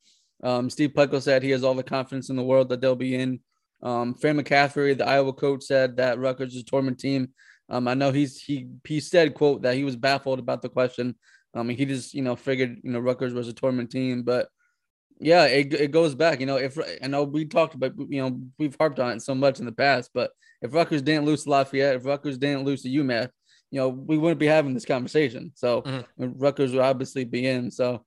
Um, 0.43 0.69
Steve 0.69 0.91
Pikiell 0.91 1.23
said 1.23 1.43
he 1.43 1.51
has 1.51 1.65
all 1.65 1.75
the 1.75 1.83
confidence 1.83 2.31
in 2.31 2.37
the 2.37 2.43
world 2.43 2.69
that 2.71 2.81
they'll 2.81 2.97
be 2.97 3.15
in. 3.15 3.41
Um, 3.83 4.15
Fran 4.15 4.39
McCaffery, 4.39 4.97
the 4.97 5.07
Iowa 5.07 5.33
coach, 5.33 5.65
said 5.65 5.97
that 5.97 6.19
Rutgers 6.19 6.55
is 6.55 6.63
a 6.63 6.65
tournament 6.65 6.99
team. 6.99 7.29
Um, 7.69 7.89
I 7.89 7.95
know 7.95 8.13
he's 8.13 8.41
he 8.41 8.69
he 8.85 9.01
said 9.01 9.35
quote 9.35 9.63
that 9.63 9.75
he 9.75 9.85
was 9.85 9.97
baffled 9.97 10.39
about 10.39 10.63
the 10.63 10.69
question. 10.69 11.15
Um, 11.55 11.69
he 11.69 11.85
just 11.85 12.15
you 12.15 12.23
know 12.23 12.37
figured 12.37 12.79
you 12.83 12.91
know 12.91 13.01
Rutgers 13.01 13.35
was 13.35 13.49
a 13.49 13.53
tournament 13.53 13.91
team, 13.91 14.23
but 14.23 14.49
yeah, 15.19 15.47
it, 15.47 15.73
it 15.73 15.91
goes 15.91 16.15
back. 16.15 16.41
You 16.41 16.47
know, 16.47 16.57
if 16.57 16.79
I 17.03 17.07
know 17.07 17.25
we 17.25 17.45
talked 17.45 17.75
about 17.75 17.93
you 18.09 18.21
know 18.23 18.41
we've 18.59 18.77
harped 18.79 19.01
on 19.01 19.13
it 19.13 19.23
so 19.23 19.35
much 19.35 19.61
in 19.61 19.67
the 19.67 19.73
past, 19.73 20.11
but 20.15 20.31
if 20.63 20.73
Rutgers 20.75 21.03
didn't 21.03 21.27
lose 21.27 21.45
to 21.45 21.51
Lafayette, 21.51 21.97
if 21.97 22.05
Rutgers 22.05 22.39
didn't 22.39 22.65
lose 22.65 22.83
to 22.83 22.89
UMass, 22.89 23.29
you 23.71 23.81
know 23.81 23.89
we 23.89 24.19
wouldn't 24.19 24.41
be 24.41 24.47
having 24.47 24.75
this 24.75 24.85
conversation. 24.85 25.53
So 25.55 25.83
Mhm. 25.83 26.35
Rutgers 26.37 26.73
would 26.73 26.81
obviously 26.81 27.25
be 27.25 27.47
in. 27.47 27.71
So 27.71 28.05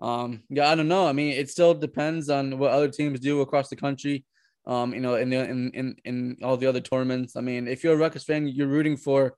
um, 0.00 0.42
yeah, 0.48 0.70
I 0.70 0.74
don't 0.74 0.88
know. 0.88 1.06
I 1.06 1.12
mean, 1.12 1.32
it 1.34 1.50
still 1.50 1.74
depends 1.74 2.30
on 2.30 2.58
what 2.58 2.72
other 2.72 2.88
teams 2.88 3.20
do 3.20 3.40
across 3.42 3.68
the 3.68 3.76
country. 3.76 4.24
Um, 4.66 4.94
you 4.94 5.00
know, 5.00 5.14
in 5.16 5.30
the 5.30 5.48
in 5.48 5.70
in 5.72 5.96
in 6.04 6.36
all 6.42 6.56
the 6.56 6.66
other 6.66 6.80
tournaments. 6.80 7.36
I 7.36 7.40
mean, 7.40 7.68
if 7.68 7.82
you're 7.82 7.94
a 7.94 7.98
Rutgers 7.98 8.24
fan, 8.24 8.46
you're 8.46 8.66
rooting 8.66 8.96
for, 8.96 9.36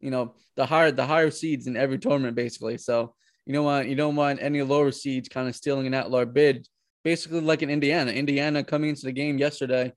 you 0.00 0.10
know, 0.10 0.34
the 0.56 0.66
higher 0.66 0.90
the 0.90 1.06
higher 1.06 1.30
seeds 1.30 1.66
in 1.66 1.76
every 1.76 1.98
tournament, 1.98 2.36
basically. 2.36 2.78
So 2.78 3.14
you 3.46 3.52
don't 3.52 3.64
want 3.64 3.88
you 3.88 3.94
don't 3.94 4.16
want 4.16 4.42
any 4.42 4.62
lower 4.62 4.90
seeds 4.90 5.28
kind 5.28 5.48
of 5.48 5.56
stealing 5.56 5.86
an 5.86 5.94
at-large 5.94 6.32
bid. 6.32 6.68
Basically, 7.02 7.40
like 7.40 7.62
in 7.62 7.68
Indiana. 7.68 8.10
Indiana 8.10 8.64
coming 8.64 8.90
into 8.90 9.04
the 9.04 9.12
game 9.12 9.36
yesterday, 9.36 9.92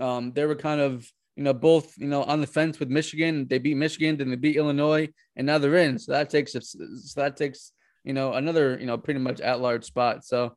um, 0.00 0.32
they 0.32 0.46
were 0.46 0.54
kind 0.54 0.80
of 0.80 1.06
you 1.36 1.42
know 1.42 1.52
both 1.52 1.96
you 1.98 2.08
know 2.08 2.22
on 2.24 2.40
the 2.40 2.46
fence 2.46 2.78
with 2.80 2.88
Michigan. 2.88 3.46
They 3.48 3.58
beat 3.58 3.76
Michigan, 3.76 4.16
then 4.16 4.30
they 4.30 4.36
beat 4.36 4.56
Illinois, 4.56 5.08
and 5.36 5.46
now 5.46 5.58
they're 5.58 5.76
in. 5.76 5.98
So 5.98 6.12
that 6.12 6.30
takes 6.30 6.52
so 6.52 7.20
that 7.20 7.36
takes 7.36 7.72
you 8.04 8.14
know 8.14 8.32
another 8.32 8.78
you 8.80 8.86
know 8.86 8.96
pretty 8.96 9.20
much 9.20 9.40
at-large 9.40 9.84
spot. 9.84 10.24
So 10.24 10.56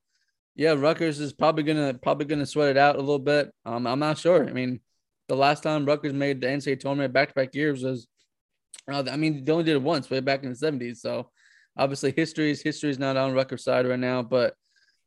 yeah, 0.55 0.73
Rutgers 0.73 1.19
is 1.19 1.33
probably 1.33 1.63
gonna 1.63 1.93
probably 1.95 2.25
gonna 2.25 2.45
sweat 2.45 2.69
it 2.69 2.77
out 2.77 2.95
a 2.95 2.99
little 2.99 3.19
bit. 3.19 3.51
Um, 3.65 3.85
I'm 3.85 3.99
not 3.99 4.17
sure. 4.17 4.47
I 4.47 4.53
mean, 4.53 4.79
the 5.27 5.35
last 5.35 5.63
time 5.63 5.85
Rutgers 5.85 6.13
made 6.13 6.39
the 6.39 6.47
NCAA 6.47 6.79
tournament 6.79 7.13
back 7.13 7.29
to 7.29 7.33
back 7.33 7.53
years 7.53 7.83
was, 7.83 8.07
uh, 8.89 9.03
I 9.11 9.17
mean, 9.17 9.43
they 9.43 9.51
only 9.51 9.63
did 9.63 9.75
it 9.75 9.81
once 9.81 10.09
way 10.09 10.19
back 10.19 10.43
in 10.43 10.49
the 10.49 10.55
70s. 10.55 10.97
So 10.97 11.29
obviously, 11.77 12.13
history 12.15 12.51
is 12.51 12.61
history 12.61 12.89
is 12.89 12.99
not 12.99 13.17
on 13.17 13.33
Rutgers' 13.33 13.63
side 13.63 13.87
right 13.87 13.99
now. 13.99 14.23
But 14.23 14.55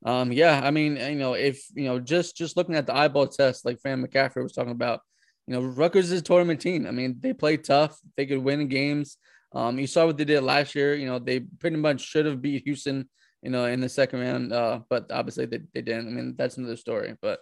um, 0.05 0.33
yeah, 0.33 0.61
I 0.63 0.71
mean, 0.71 0.97
you 0.97 1.17
know, 1.17 1.35
if 1.35 1.65
you 1.75 1.85
know, 1.85 1.99
just 1.99 2.37
just 2.37 2.57
looking 2.57 2.75
at 2.75 2.87
the 2.87 2.97
eyeball 2.97 3.29
test, 3.29 3.65
like 3.65 3.81
Fran 3.81 4.05
McCaffery 4.05 4.43
was 4.43 4.53
talking 4.53 4.73
about, 4.73 5.01
you 5.47 5.55
know, 5.55 5.63
Rutgers 5.63 6.11
is 6.11 6.21
a 6.21 6.23
tournament 6.23 6.61
team. 6.61 6.87
I 6.87 6.91
mean, 6.91 7.17
they 7.21 7.33
play 7.33 7.57
tough. 7.57 7.99
They 8.17 8.27
could 8.27 8.39
win 8.39 8.69
games. 8.69 9.19
Um, 9.53 9.79
you 9.79 9.87
saw 9.87 10.07
what 10.07 10.17
they 10.17 10.25
did 10.25 10.43
last 10.43 10.75
year. 10.75 10.95
You 10.95 11.07
know, 11.07 11.19
they 11.19 11.41
pretty 11.41 11.77
much 11.77 12.01
should 12.01 12.27
have 12.27 12.43
beat 12.43 12.65
Houston 12.65 13.09
you 13.45 13.51
know, 13.51 13.67
in 13.67 13.81
the 13.81 13.89
second 13.89 14.21
round. 14.21 14.53
Uh, 14.53 14.81
but 14.89 15.13
obviously 15.13 15.45
they, 15.45 15.61
they 15.75 15.83
didn't. 15.83 16.09
I 16.09 16.11
mean, 16.11 16.35
that's 16.37 16.57
another 16.57 16.77
story. 16.77 17.15
But 17.21 17.41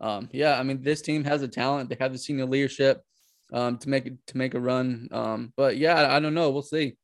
um, 0.00 0.28
yeah, 0.32 0.58
I 0.58 0.62
mean, 0.64 0.82
this 0.82 1.00
team 1.00 1.24
has 1.24 1.40
the 1.40 1.48
talent. 1.48 1.88
They 1.88 1.96
have 2.00 2.12
the 2.12 2.18
senior 2.18 2.46
leadership 2.46 3.00
um, 3.52 3.78
to 3.78 3.88
make 3.88 4.06
it 4.06 4.14
to 4.26 4.36
make 4.36 4.54
a 4.54 4.60
run. 4.60 5.08
Um, 5.12 5.52
but 5.56 5.76
yeah, 5.76 5.94
I, 5.94 6.16
I 6.16 6.20
don't 6.20 6.34
know. 6.34 6.50
We'll 6.50 6.62
see. 6.62 6.96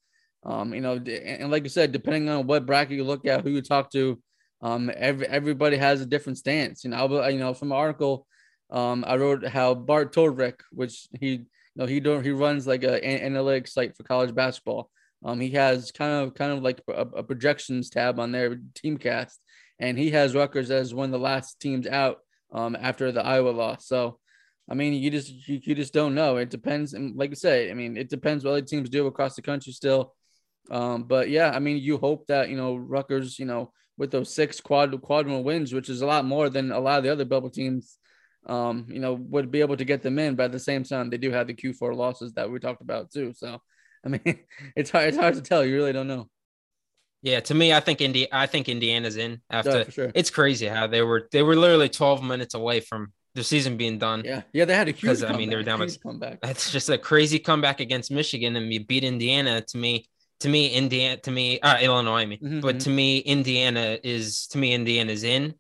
Um, 0.45 0.75
you 0.75 0.81
know, 0.81 0.95
and, 0.95 1.51
like 1.51 1.63
you 1.63 1.69
said, 1.69 1.93
depending 1.93 2.29
on 2.29 2.47
what 2.47 2.67
bracket 2.67 2.97
you 2.97 3.05
look 3.05 3.27
at, 3.27 3.43
who 3.43 3.51
you 3.51 3.63
talk 3.63 3.91
to, 3.93 4.21
um, 4.61 4.91
every, 4.97 5.27
everybody 5.27 5.77
has 5.77 6.01
a 6.01 6.07
different 6.07 6.39
stance. 6.39 6.85
You 6.85 6.91
know, 6.91 7.19
I, 7.19 7.29
you 7.29 7.39
know, 7.39 7.55
from 7.55 7.71
an 7.71 7.79
article, 7.79 8.27
um, 8.71 9.05
I 9.07 9.17
wrote 9.17 9.47
how 9.47 9.75
Bart 9.75 10.15
Torvik, 10.15 10.61
which 10.73 11.07
he, 11.21 11.29
you 11.29 11.47
know, 11.77 11.87
he 11.87 12.01
don't 12.01 12.25
he 12.25 12.31
runs 12.31 12.67
like 12.67 12.85
a 12.85 13.05
an- 13.05 13.33
analytics 13.33 13.71
site 13.71 13.97
for 13.97 14.03
college 14.03 14.35
basketball. 14.35 14.91
Um, 15.25 15.39
he 15.41 15.51
has 15.51 15.93
kind 15.93 16.25
of 16.25 16.35
kind 16.35 16.53
of 16.53 16.63
like 16.63 16.81
a, 16.89 17.03
a 17.03 17.23
projections 17.23 17.91
tab 17.91 18.19
on 18.19 18.33
their 18.33 18.57
TourneyCast, 18.57 19.35
and 19.79 19.97
he 19.97 20.11
has 20.11 20.35
Rutgers 20.35 20.71
as 20.71 20.95
one 20.95 21.07
of 21.07 21.13
the 21.13 21.19
last 21.19 21.61
teams 21.61 21.87
out 21.87 22.19
um, 22.53 22.77
after 22.79 23.13
the 23.13 23.25
Iowa 23.25 23.51
loss. 23.51 23.87
So, 23.87 24.19
I 24.69 24.75
mean, 24.75 24.95
you 24.95 25.11
just 25.11 25.49
you, 25.49 25.61
you 25.63 25.75
just 25.75 25.93
don't 25.93 26.15
know. 26.15 26.39
It 26.39 26.51
depends, 26.51 26.95
and 26.95 27.17
like 27.17 27.31
I 27.31 27.35
say, 27.35 27.71
I 27.71 27.75
mean, 27.75 27.97
it 27.97 28.09
depends 28.11 28.45
what 28.45 28.53
other 28.53 28.63
teams 28.63 28.91
do 28.91 29.07
across 29.07 29.37
the 29.37 29.43
country 29.43 29.73
still. 29.73 30.15
Um, 30.71 31.05
but 31.05 31.29
yeah, 31.29 31.51
I 31.51 31.59
mean, 31.59 31.79
you 31.79 31.99
hope 31.99 32.27
that 32.29 32.49
you 32.49 32.57
know 32.57 32.77
Rutgers, 32.77 33.39
you 33.39 33.47
know, 33.47 33.73
with 33.97 34.11
those 34.11 34.35
six 34.35 34.61
quad 34.61 35.01
quadruple 35.03 35.45
wins, 35.45 35.73
which 35.73 35.89
is 35.89 36.03
a 36.03 36.07
lot 36.07 36.25
more 36.25 36.49
than 36.49 36.73
a 36.73 36.81
lot 36.81 36.99
of 36.99 37.05
the 37.05 37.13
other 37.13 37.25
bubble 37.25 37.51
teams, 37.51 37.99
um, 38.47 38.87
you 38.89 39.01
know, 39.01 39.15
would 39.15 39.51
be 39.51 39.61
able 39.61 39.77
to 39.77 39.85
get 39.85 40.03
them 40.03 40.19
in. 40.19 40.35
But 40.35 40.45
at 40.45 40.53
the 40.53 40.59
same 40.59 40.85
time, 40.85 41.11
they 41.11 41.19
do 41.19 41.31
have 41.31 41.47
the 41.47 41.55
Q4 41.55 41.95
losses 41.95 42.33
that 42.35 42.51
we 42.51 42.59
talked 42.59 42.83
about 42.83 43.11
too. 43.11 43.33
So, 43.35 43.61
I 44.05 44.09
mean, 44.09 44.21
it's 44.77 44.91
hard 44.91 45.09
it's 45.09 45.19
hard 45.19 45.35
to 45.35 45.43
tell. 45.43 45.65
You 45.65 45.75
really 45.75 45.93
don't 45.93 46.09
know. 46.09 46.29
Yeah, 47.23 47.39
to 47.41 47.55
me, 47.55 47.73
I 47.73 47.79
think 47.79 48.01
Indi- 48.01 48.33
I 48.33 48.47
think 48.47 48.69
Indiana's 48.69 49.17
in 49.17 49.41
after. 49.49 49.89
Sure. 49.91 50.11
It's 50.15 50.31
crazy 50.31 50.67
how 50.67 50.89
they 50.89 51.03
were 51.03 51.29
they 51.31 51.43
were 51.43 51.55
literally 51.55 51.89
12 51.89 52.23
minutes 52.23 52.55
away 52.55 52.81
from 52.81 53.13
the 53.35 53.45
season 53.45 53.77
being 53.77 53.99
done. 53.99 54.23
Yeah, 54.25 54.43
yeah, 54.53 54.65
they 54.65 54.75
had 54.75 54.89
a 54.89 54.91
huge. 54.91 55.03
Because, 55.03 55.23
I 55.23 55.37
mean, 55.37 55.49
they 55.49 55.57
were 55.57 55.63
comeback, 55.63 55.79
down 55.79 55.89
huge 55.89 56.01
comeback. 56.01 56.41
That's 56.41 56.71
just 56.71 56.91
a 56.91 56.99
crazy 56.99 57.39
comeback 57.39 57.81
against 57.81 58.11
Michigan 58.11 58.57
and 58.57 58.73
you 58.73 58.85
beat 58.85 59.05
Indiana. 59.05 59.61
To 59.61 59.79
me, 59.79 60.07
to 60.43 60.49
me, 60.49 60.69
Indiana, 60.69 61.17
to 61.19 61.31
me, 61.31 61.59
uh, 61.61 61.79
Illinois. 61.81 62.23
I 62.23 62.27
mean, 62.27 62.39
Mhm, 62.41 62.61
but 62.63 62.77
mhm. 62.77 62.85
to 62.85 62.91
me, 62.91 63.19
Indiana 63.19 63.99
is 64.05 64.47
to 64.49 64.59
me, 64.59 64.73
Indiana's 64.75 65.25
in. 65.25 65.55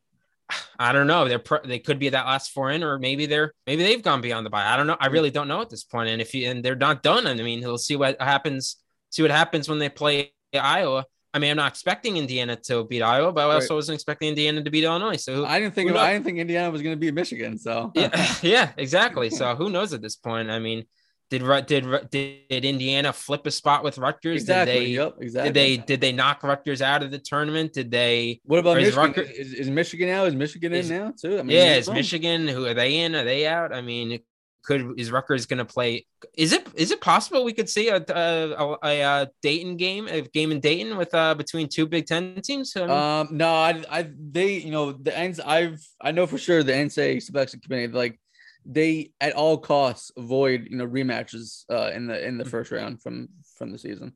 I 0.78 0.92
don't 0.92 1.06
know. 1.06 1.26
They're 1.28 1.38
pro- 1.38 1.64
they 1.64 1.78
could 1.78 1.98
be 1.98 2.10
that 2.10 2.26
last 2.26 2.50
four 2.52 2.70
in, 2.70 2.82
or 2.82 2.98
maybe 2.98 3.26
they're 3.26 3.52
maybe 3.66 3.82
they've 3.82 4.02
gone 4.02 4.20
beyond 4.20 4.44
the 4.46 4.50
bye. 4.50 4.66
I 4.66 4.76
don't 4.76 4.86
know. 4.86 4.96
I 5.00 5.06
really 5.08 5.30
don't 5.30 5.48
know 5.48 5.60
at 5.60 5.70
this 5.70 5.84
point. 5.84 6.10
And 6.10 6.20
if 6.20 6.34
you 6.34 6.48
and 6.50 6.62
they're 6.64 6.76
not 6.88 7.02
done, 7.02 7.26
I 7.26 7.34
mean, 7.34 7.60
we'll 7.60 7.78
see 7.78 7.96
what 7.96 8.20
happens. 8.20 8.76
See 9.10 9.22
what 9.22 9.30
happens 9.30 9.68
when 9.68 9.78
they 9.78 9.88
play 9.88 10.32
Iowa. 10.54 11.06
I 11.34 11.38
mean, 11.38 11.50
I'm 11.52 11.56
not 11.56 11.70
expecting 11.72 12.18
Indiana 12.18 12.56
to 12.68 12.84
beat 12.84 13.00
Iowa, 13.02 13.32
but 13.32 13.48
I 13.48 13.54
also 13.54 13.72
Right. 13.72 13.76
wasn't 13.76 13.94
expecting 13.94 14.28
Indiana 14.28 14.62
to 14.62 14.70
beat 14.70 14.84
Illinois. 14.84 15.16
So 15.16 15.34
who, 15.36 15.44
I 15.46 15.58
didn't 15.60 15.74
think? 15.74 15.90
I 15.92 16.12
didn't 16.12 16.26
think 16.26 16.38
Indiana 16.38 16.70
was 16.70 16.82
going 16.82 16.94
to 16.94 17.00
beat 17.00 17.14
Michigan. 17.14 17.56
So 17.58 17.90
yeah, 17.94 18.10
yeah, 18.42 18.72
exactly. 18.76 19.30
So 19.38 19.54
who 19.54 19.70
knows 19.70 19.92
at 19.94 20.02
this 20.02 20.16
point? 20.16 20.50
I 20.50 20.58
mean, 20.58 20.84
did 21.32 21.66
did 21.66 22.10
did, 22.10 22.64
Indiana 22.64 23.12
flip 23.12 23.46
a 23.46 23.50
spot 23.50 23.82
with 23.82 23.98
Rutgers? 23.98 24.42
exactly. 24.42 24.74
Did 24.74 24.82
they 24.82 24.86
yep. 24.90 25.14
Exactly. 25.20 25.48
did 25.52 25.54
they 25.54 25.76
did 25.78 26.00
they 26.00 26.12
knock 26.12 26.42
Rutgers 26.42 26.82
out 26.82 27.02
of 27.02 27.10
the 27.10 27.18
tournament? 27.18 27.72
Did 27.72 27.90
they? 27.90 28.40
What 28.44 28.58
about 28.58 28.76
or 28.76 28.80
is 28.80 28.94
Michigan? 28.96 29.22
Rutgers- 29.24 29.30
is, 29.36 29.54
is 29.54 29.70
Michigan 29.70 30.08
out? 30.10 30.28
Is 30.28 30.34
Michigan 30.36 30.72
Is- 30.72 30.90
in 30.90 30.98
now 30.98 31.12
too? 31.20 31.38
I 31.38 31.42
mean, 31.42 31.56
yeah, 31.56 31.74
is. 31.74 31.90
Michigan? 31.90 32.46
Who 32.46 32.66
are 32.66 32.74
they 32.74 32.98
in? 32.98 33.14
Are 33.14 33.24
they 33.24 33.46
out? 33.46 33.74
I 33.74 33.80
mean, 33.80 34.20
could 34.64 34.98
is 34.98 35.10
Rutgers 35.10 35.46
going 35.46 35.58
to 35.58 35.64
play? 35.64 36.06
Is 36.36 36.52
it 36.52 36.66
is 36.74 36.92
it 36.92 37.00
possible 37.00 37.42
we 37.44 37.52
could 37.52 37.68
see 37.68 37.88
a 37.88 37.96
a, 37.96 38.76
a, 38.82 39.00
a 39.00 39.28
Dayton 39.42 39.76
game, 39.76 40.06
a 40.08 40.20
game 40.22 40.52
in 40.52 40.60
Dayton 40.60 40.96
with 40.96 41.12
uh 41.14 41.34
between 41.34 41.68
two 41.68 41.86
Big 41.86 42.06
Ten 42.06 42.40
teams? 42.42 42.72
I 42.76 42.80
mean, 42.80 42.90
Um, 42.90 43.28
no, 43.32 43.48
I, 43.48 43.82
I, 43.90 44.10
they, 44.30 44.58
you 44.58 44.70
know, 44.70 44.92
the 44.92 45.16
ends. 45.16 45.40
I've, 45.40 45.84
I 46.00 46.12
know 46.12 46.26
for 46.26 46.38
sure 46.38 46.62
the 46.62 46.72
NCAA 46.72 47.22
selection 47.22 47.60
committee, 47.60 47.92
like, 47.92 48.20
they 48.64 49.12
at 49.20 49.32
all 49.34 49.58
costs 49.58 50.10
avoid, 50.16 50.68
you 50.70 50.76
know, 50.76 50.86
rematches, 50.86 51.64
uh, 51.70 51.90
in 51.94 52.06
the 52.06 52.26
in 52.26 52.38
the 52.38 52.44
first 52.44 52.70
round 52.70 53.02
from 53.02 53.28
from 53.56 53.72
the 53.72 53.78
season. 53.78 54.12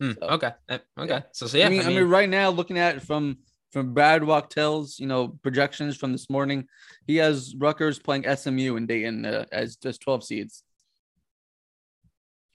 Hmm, 0.00 0.12
so, 0.12 0.28
okay. 0.28 0.50
Eh, 0.68 0.78
okay. 0.98 1.10
Yeah. 1.10 1.22
So, 1.32 1.46
so 1.46 1.58
yeah. 1.58 1.66
I 1.66 1.68
mean, 1.70 1.80
I 1.80 1.88
mean, 1.88 1.96
I 1.98 2.00
mean, 2.00 2.10
right 2.10 2.28
now, 2.28 2.50
looking 2.50 2.78
at 2.78 2.96
it 2.96 3.02
from 3.02 3.38
from 3.72 3.94
Brad 3.94 4.22
Wachtel's, 4.22 4.98
you 4.98 5.06
know, 5.06 5.28
projections 5.28 5.96
from 5.96 6.12
this 6.12 6.30
morning, 6.30 6.66
he 7.06 7.16
has 7.16 7.54
Rutgers 7.56 7.98
playing 7.98 8.24
SMU 8.24 8.76
in 8.76 8.86
Dayton 8.86 9.26
uh, 9.26 9.44
as 9.52 9.76
just 9.76 10.00
12 10.00 10.24
seeds. 10.24 10.62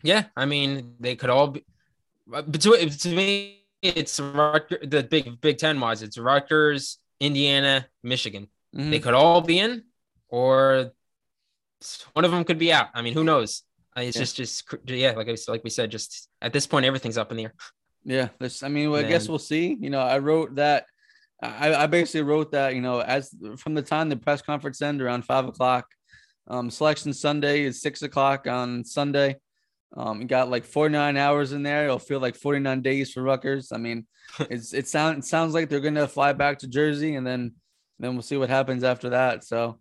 Yeah, 0.03 0.25
I 0.35 0.45
mean, 0.45 0.95
they 0.99 1.15
could 1.15 1.29
all 1.29 1.49
be. 1.49 1.63
Uh, 2.33 2.41
but 2.41 2.61
to, 2.61 2.89
to 2.89 3.15
me, 3.15 3.65
it's 3.81 4.19
Rutgers, 4.19 4.79
the 4.89 5.03
big 5.03 5.39
Big 5.41 5.57
Ten 5.57 5.79
wise. 5.79 6.01
It's 6.01 6.17
Rutgers, 6.17 6.97
Indiana, 7.19 7.87
Michigan. 8.03 8.47
Mm-hmm. 8.75 8.89
They 8.91 8.99
could 8.99 9.13
all 9.13 9.41
be 9.41 9.59
in, 9.59 9.83
or 10.29 10.91
one 12.13 12.25
of 12.25 12.31
them 12.31 12.43
could 12.43 12.59
be 12.59 12.71
out. 12.71 12.87
I 12.93 13.01
mean, 13.01 13.13
who 13.13 13.23
knows? 13.23 13.63
It's 13.95 14.15
yeah. 14.15 14.21
just, 14.21 14.35
just 14.37 14.63
yeah, 14.87 15.11
like 15.11 15.27
I, 15.27 15.35
like 15.47 15.63
we 15.63 15.69
said, 15.69 15.91
just 15.91 16.29
at 16.41 16.53
this 16.53 16.65
point, 16.65 16.85
everything's 16.85 17.17
up 17.17 17.31
in 17.31 17.37
the 17.37 17.43
air. 17.45 17.53
Yeah, 18.03 18.29
this. 18.39 18.63
I 18.63 18.69
mean, 18.69 18.89
well, 18.89 19.03
I 19.03 19.07
guess 19.07 19.27
we'll 19.27 19.39
see. 19.39 19.77
You 19.79 19.89
know, 19.89 19.99
I 19.99 20.19
wrote 20.19 20.55
that. 20.55 20.85
I, 21.41 21.73
I 21.73 21.87
basically 21.87 22.21
wrote 22.21 22.51
that. 22.51 22.73
You 22.73 22.81
know, 22.81 23.01
as 23.01 23.35
from 23.57 23.73
the 23.73 23.81
time 23.81 24.09
the 24.09 24.15
press 24.15 24.41
conference 24.41 24.81
ended 24.81 25.05
around 25.05 25.25
five 25.25 25.45
o'clock, 25.45 25.85
um, 26.47 26.69
selection 26.69 27.13
Sunday 27.13 27.63
is 27.63 27.81
six 27.81 28.01
o'clock 28.01 28.47
on 28.47 28.83
Sunday. 28.85 29.37
Um, 29.95 30.21
you 30.21 30.27
got 30.27 30.49
like 30.49 30.63
49 30.63 31.17
hours 31.17 31.51
in 31.51 31.63
there. 31.63 31.85
It'll 31.85 31.99
feel 31.99 32.19
like 32.19 32.35
49 32.35 32.81
days 32.81 33.11
for 33.11 33.21
Rutgers. 33.21 33.71
I 33.73 33.77
mean, 33.77 34.07
it's 34.49 34.73
it 34.73 34.87
sounds 34.87 35.25
it 35.25 35.29
sounds 35.29 35.53
like 35.53 35.69
they're 35.69 35.79
gonna 35.79 36.07
fly 36.07 36.33
back 36.33 36.59
to 36.59 36.67
Jersey 36.67 37.15
and 37.15 37.27
then 37.27 37.53
then 37.99 38.13
we'll 38.13 38.23
see 38.23 38.37
what 38.37 38.49
happens 38.49 38.83
after 38.83 39.09
that. 39.09 39.43
So, 39.43 39.79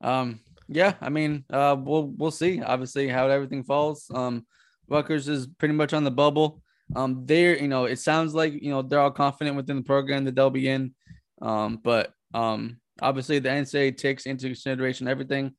um, 0.00 0.40
yeah, 0.74 0.94
I 1.00 1.08
mean, 1.08 1.44
uh, 1.50 1.76
we'll 1.78 2.08
we'll 2.08 2.30
see. 2.30 2.62
Obviously, 2.62 3.08
how 3.08 3.28
everything 3.28 3.64
falls. 3.64 4.10
Um, 4.14 4.46
Rutgers 4.88 5.28
is 5.28 5.46
pretty 5.46 5.74
much 5.74 5.92
on 5.92 6.04
the 6.04 6.10
bubble. 6.10 6.62
Um, 6.94 7.24
they're 7.24 7.58
you 7.58 7.68
know, 7.68 7.84
it 7.84 7.98
sounds 7.98 8.34
like 8.34 8.52
you 8.54 8.70
know 8.70 8.82
they're 8.82 9.00
all 9.00 9.10
confident 9.10 9.56
within 9.56 9.76
the 9.76 9.82
program 9.82 10.24
that 10.24 10.34
they'll 10.34 10.50
be 10.50 10.68
in. 10.68 10.94
Um, 11.40 11.80
but 11.82 12.12
um, 12.34 12.80
obviously 13.00 13.38
the 13.38 13.48
NCAA 13.48 13.96
takes 13.96 14.26
into 14.26 14.46
consideration 14.46 15.08
everything. 15.08 15.54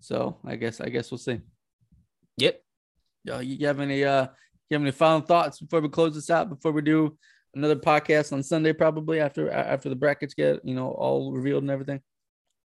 So 0.00 0.38
I 0.44 0.56
guess 0.56 0.80
I 0.80 0.88
guess 0.88 1.10
we'll 1.10 1.18
see. 1.18 1.40
Yep. 2.38 2.60
Uh, 3.30 3.38
you 3.38 3.66
have 3.66 3.80
any 3.80 4.04
uh 4.04 4.26
you 4.68 4.74
have 4.74 4.82
any 4.82 4.90
final 4.90 5.20
thoughts 5.20 5.60
before 5.60 5.80
we 5.80 5.88
close 5.88 6.14
this 6.14 6.30
out? 6.30 6.48
Before 6.48 6.72
we 6.72 6.82
do 6.82 7.16
another 7.54 7.76
podcast 7.76 8.32
on 8.32 8.42
Sunday, 8.42 8.72
probably 8.72 9.20
after 9.20 9.50
after 9.50 9.88
the 9.88 9.96
brackets 9.96 10.34
get 10.34 10.64
you 10.64 10.74
know 10.74 10.90
all 10.90 11.32
revealed 11.32 11.62
and 11.62 11.70
everything. 11.70 12.00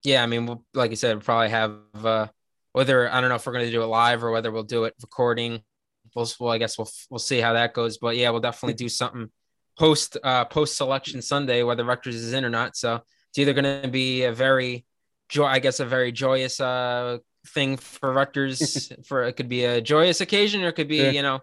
Yeah, 0.06 0.22
I 0.22 0.26
mean, 0.26 0.46
we'll, 0.46 0.64
like 0.72 0.90
you 0.90 0.96
said, 0.96 1.16
we'll 1.16 1.22
probably 1.22 1.48
have 1.48 1.78
uh 1.94 2.28
whether 2.72 3.10
I 3.12 3.20
don't 3.20 3.28
know 3.28 3.34
if 3.34 3.44
we're 3.44 3.52
going 3.54 3.64
to 3.64 3.72
do 3.72 3.82
it 3.82 3.86
live 3.86 4.22
or 4.22 4.30
whether 4.30 4.52
we'll 4.52 4.62
do 4.62 4.84
it 4.84 4.94
recording. 5.02 5.62
We'll, 6.14 6.28
well, 6.38 6.52
I 6.52 6.58
guess 6.58 6.78
we'll 6.78 6.88
we'll 7.10 7.18
see 7.18 7.40
how 7.40 7.54
that 7.54 7.74
goes. 7.74 7.98
But 7.98 8.16
yeah, 8.16 8.30
we'll 8.30 8.40
definitely 8.40 8.74
do 8.74 8.88
something 8.88 9.30
post 9.76 10.16
uh 10.22 10.44
post 10.44 10.76
selection 10.76 11.20
Sunday, 11.22 11.64
whether 11.64 11.84
Rutgers 11.84 12.14
is 12.14 12.34
in 12.34 12.44
or 12.44 12.50
not. 12.50 12.76
So 12.76 13.00
it's 13.30 13.38
either 13.38 13.52
going 13.52 13.82
to 13.82 13.88
be 13.88 14.22
a 14.22 14.32
very 14.32 14.86
joy, 15.28 15.46
I 15.46 15.58
guess, 15.58 15.80
a 15.80 15.84
very 15.84 16.12
joyous 16.12 16.60
uh 16.60 17.18
thing 17.48 17.76
for 17.76 18.12
Rutgers. 18.12 18.92
for 19.06 19.24
it 19.24 19.32
could 19.32 19.48
be 19.48 19.64
a 19.64 19.80
joyous 19.80 20.20
occasion, 20.20 20.62
or 20.62 20.68
it 20.68 20.74
could 20.74 20.88
be 20.88 20.98
yeah. 20.98 21.10
you 21.10 21.22
know 21.22 21.40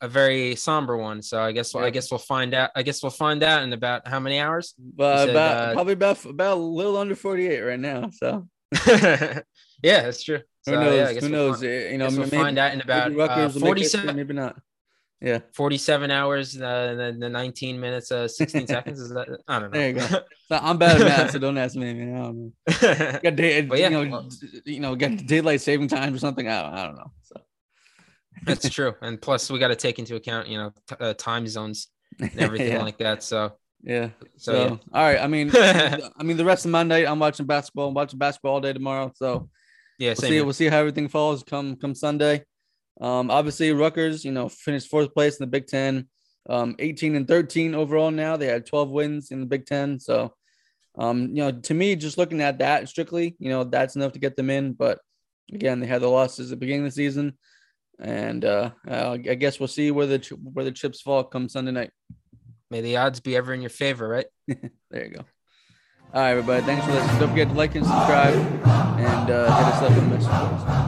a 0.00 0.08
very 0.08 0.54
somber 0.56 0.96
one. 0.96 1.22
So 1.22 1.40
I 1.40 1.52
guess 1.52 1.74
yeah. 1.74 1.82
I 1.82 1.90
guess 1.90 2.10
we'll 2.10 2.18
find 2.18 2.54
out. 2.54 2.70
I 2.74 2.82
guess 2.82 3.02
we'll 3.02 3.10
find 3.10 3.42
out 3.42 3.62
in 3.62 3.72
about 3.72 4.06
how 4.06 4.20
many 4.20 4.38
hours? 4.38 4.74
Uh, 4.98 5.18
said, 5.18 5.30
about 5.30 5.56
uh, 5.56 5.72
probably 5.74 5.92
about 5.94 6.24
about 6.24 6.56
a 6.56 6.60
little 6.60 6.96
under 6.96 7.14
forty 7.14 7.46
eight 7.48 7.60
right 7.60 7.80
now. 7.80 8.10
So 8.10 8.48
yeah, 8.86 9.42
that's 9.82 10.22
true. 10.22 10.40
So, 10.62 10.74
Who 10.74 10.80
knows? 10.80 11.14
Yeah, 11.14 11.20
Who 11.20 11.28
knows? 11.28 11.60
We'll, 11.60 11.70
you 11.70 11.98
know, 11.98 12.08
we'll 12.10 12.26
find 12.26 12.58
out 12.58 12.72
in 12.74 12.80
about 12.80 13.18
uh, 13.18 13.48
forty-seven. 13.48 14.16
Maybe 14.16 14.34
not. 14.34 14.56
Yeah, 15.20 15.40
forty-seven 15.52 16.12
hours, 16.12 16.56
uh, 16.60 16.94
the, 16.96 17.16
the 17.18 17.28
nineteen 17.28 17.80
minutes, 17.80 18.12
uh, 18.12 18.28
sixteen 18.28 18.66
seconds. 18.74 19.00
Is 19.00 19.10
that? 19.10 19.26
I 19.48 19.58
don't 19.58 19.72
know. 19.72 19.78
There 19.78 19.88
you 19.88 19.94
go. 19.94 20.06
So 20.48 20.58
I'm 20.62 20.78
bad 20.78 20.98
at 20.98 21.06
math, 21.06 21.30
so 21.32 21.38
don't 21.38 21.58
ask 21.58 21.76
me. 21.76 21.92
Man. 21.92 22.16
I 22.16 22.22
don't 22.22 23.12
know. 23.12 23.20
Got 23.22 23.36
day, 23.36 23.60
but 23.60 23.78
yeah, 23.78 23.90
you 23.90 24.06
know, 24.06 24.10
well, 24.10 24.30
you 24.64 24.80
know, 24.80 24.96
got 24.96 25.18
daylight 25.26 25.60
saving 25.60 25.88
time 25.88 26.14
or 26.14 26.18
something. 26.18 26.48
I 26.48 26.62
don't, 26.62 26.72
I 26.72 26.86
don't 26.86 26.96
know. 26.96 27.12
So 27.20 27.36
that's 28.44 28.68
true, 28.70 28.94
and 29.00 29.20
plus 29.20 29.50
we 29.50 29.58
got 29.58 29.68
to 29.68 29.76
take 29.76 29.98
into 29.98 30.16
account, 30.16 30.48
you 30.48 30.58
know, 30.58 30.72
t- 30.88 30.96
uh, 31.00 31.14
time 31.14 31.46
zones 31.46 31.88
and 32.18 32.30
everything 32.38 32.72
yeah. 32.72 32.82
like 32.82 32.98
that. 32.98 33.22
So 33.22 33.52
yeah. 33.82 34.10
So, 34.36 34.52
so 34.52 34.64
yeah. 34.64 34.76
all 34.92 35.02
right. 35.02 35.20
I 35.20 35.26
mean, 35.26 35.50
I 35.54 36.22
mean, 36.22 36.36
the 36.36 36.44
rest 36.44 36.64
of 36.64 36.70
Monday, 36.70 37.06
I'm 37.06 37.18
watching 37.18 37.46
basketball. 37.46 37.88
I'm 37.88 37.94
watching 37.94 38.18
basketball 38.18 38.54
all 38.54 38.60
day 38.60 38.72
tomorrow. 38.72 39.12
So 39.14 39.48
yeah, 39.98 40.10
we'll 40.10 40.16
see. 40.16 40.28
Here. 40.28 40.44
We'll 40.44 40.52
see 40.52 40.66
how 40.66 40.78
everything 40.78 41.08
falls 41.08 41.42
come 41.42 41.76
come 41.76 41.94
Sunday. 41.94 42.44
Um, 43.00 43.30
obviously, 43.30 43.72
Rutgers, 43.72 44.24
you 44.24 44.32
know, 44.32 44.48
finished 44.48 44.88
fourth 44.88 45.14
place 45.14 45.38
in 45.38 45.44
the 45.44 45.50
Big 45.50 45.66
Ten, 45.66 46.08
um, 46.48 46.74
18 46.78 47.14
and 47.14 47.28
13 47.28 47.74
overall. 47.74 48.10
Now 48.10 48.36
they 48.36 48.46
had 48.46 48.66
12 48.66 48.90
wins 48.90 49.30
in 49.30 49.40
the 49.40 49.46
Big 49.46 49.66
Ten. 49.66 50.00
So, 50.00 50.34
um, 50.96 51.28
you 51.28 51.44
know, 51.44 51.52
to 51.52 51.74
me, 51.74 51.94
just 51.94 52.18
looking 52.18 52.40
at 52.40 52.58
that 52.58 52.88
strictly, 52.88 53.36
you 53.38 53.50
know, 53.50 53.62
that's 53.62 53.94
enough 53.94 54.12
to 54.12 54.18
get 54.18 54.34
them 54.34 54.50
in. 54.50 54.72
But 54.72 54.98
again, 55.52 55.78
they 55.78 55.86
had 55.86 56.02
the 56.02 56.08
losses 56.08 56.50
at 56.50 56.58
the 56.58 56.60
beginning 56.60 56.86
of 56.86 56.92
the 56.92 56.96
season 56.96 57.38
and 58.00 58.44
uh, 58.44 58.70
I 58.86 59.16
guess 59.16 59.58
we'll 59.58 59.68
see 59.68 59.90
where 59.90 60.06
the 60.06 60.18
where 60.52 60.64
the 60.64 60.72
chips 60.72 61.00
fall 61.00 61.24
come 61.24 61.48
Sunday 61.48 61.72
night. 61.72 61.90
May 62.70 62.80
the 62.80 62.96
odds 62.98 63.20
be 63.20 63.36
ever 63.36 63.54
in 63.54 63.60
your 63.60 63.70
favor, 63.70 64.08
right? 64.08 64.26
there 64.46 65.06
you 65.06 65.10
go. 65.10 65.24
All 66.14 66.22
right, 66.22 66.30
everybody. 66.30 66.64
Thanks 66.64 66.84
for 66.86 66.92
listening. 66.92 67.18
Don't 67.18 67.30
forget 67.30 67.48
to 67.48 67.54
like 67.54 67.74
and 67.74 67.84
subscribe, 67.84 68.34
and 68.34 69.30
uh, 69.30 69.56
hit 69.56 69.74
us 69.74 69.82
up 69.82 69.90
in 69.90 70.10
the 70.10 70.16
message. 70.16 70.87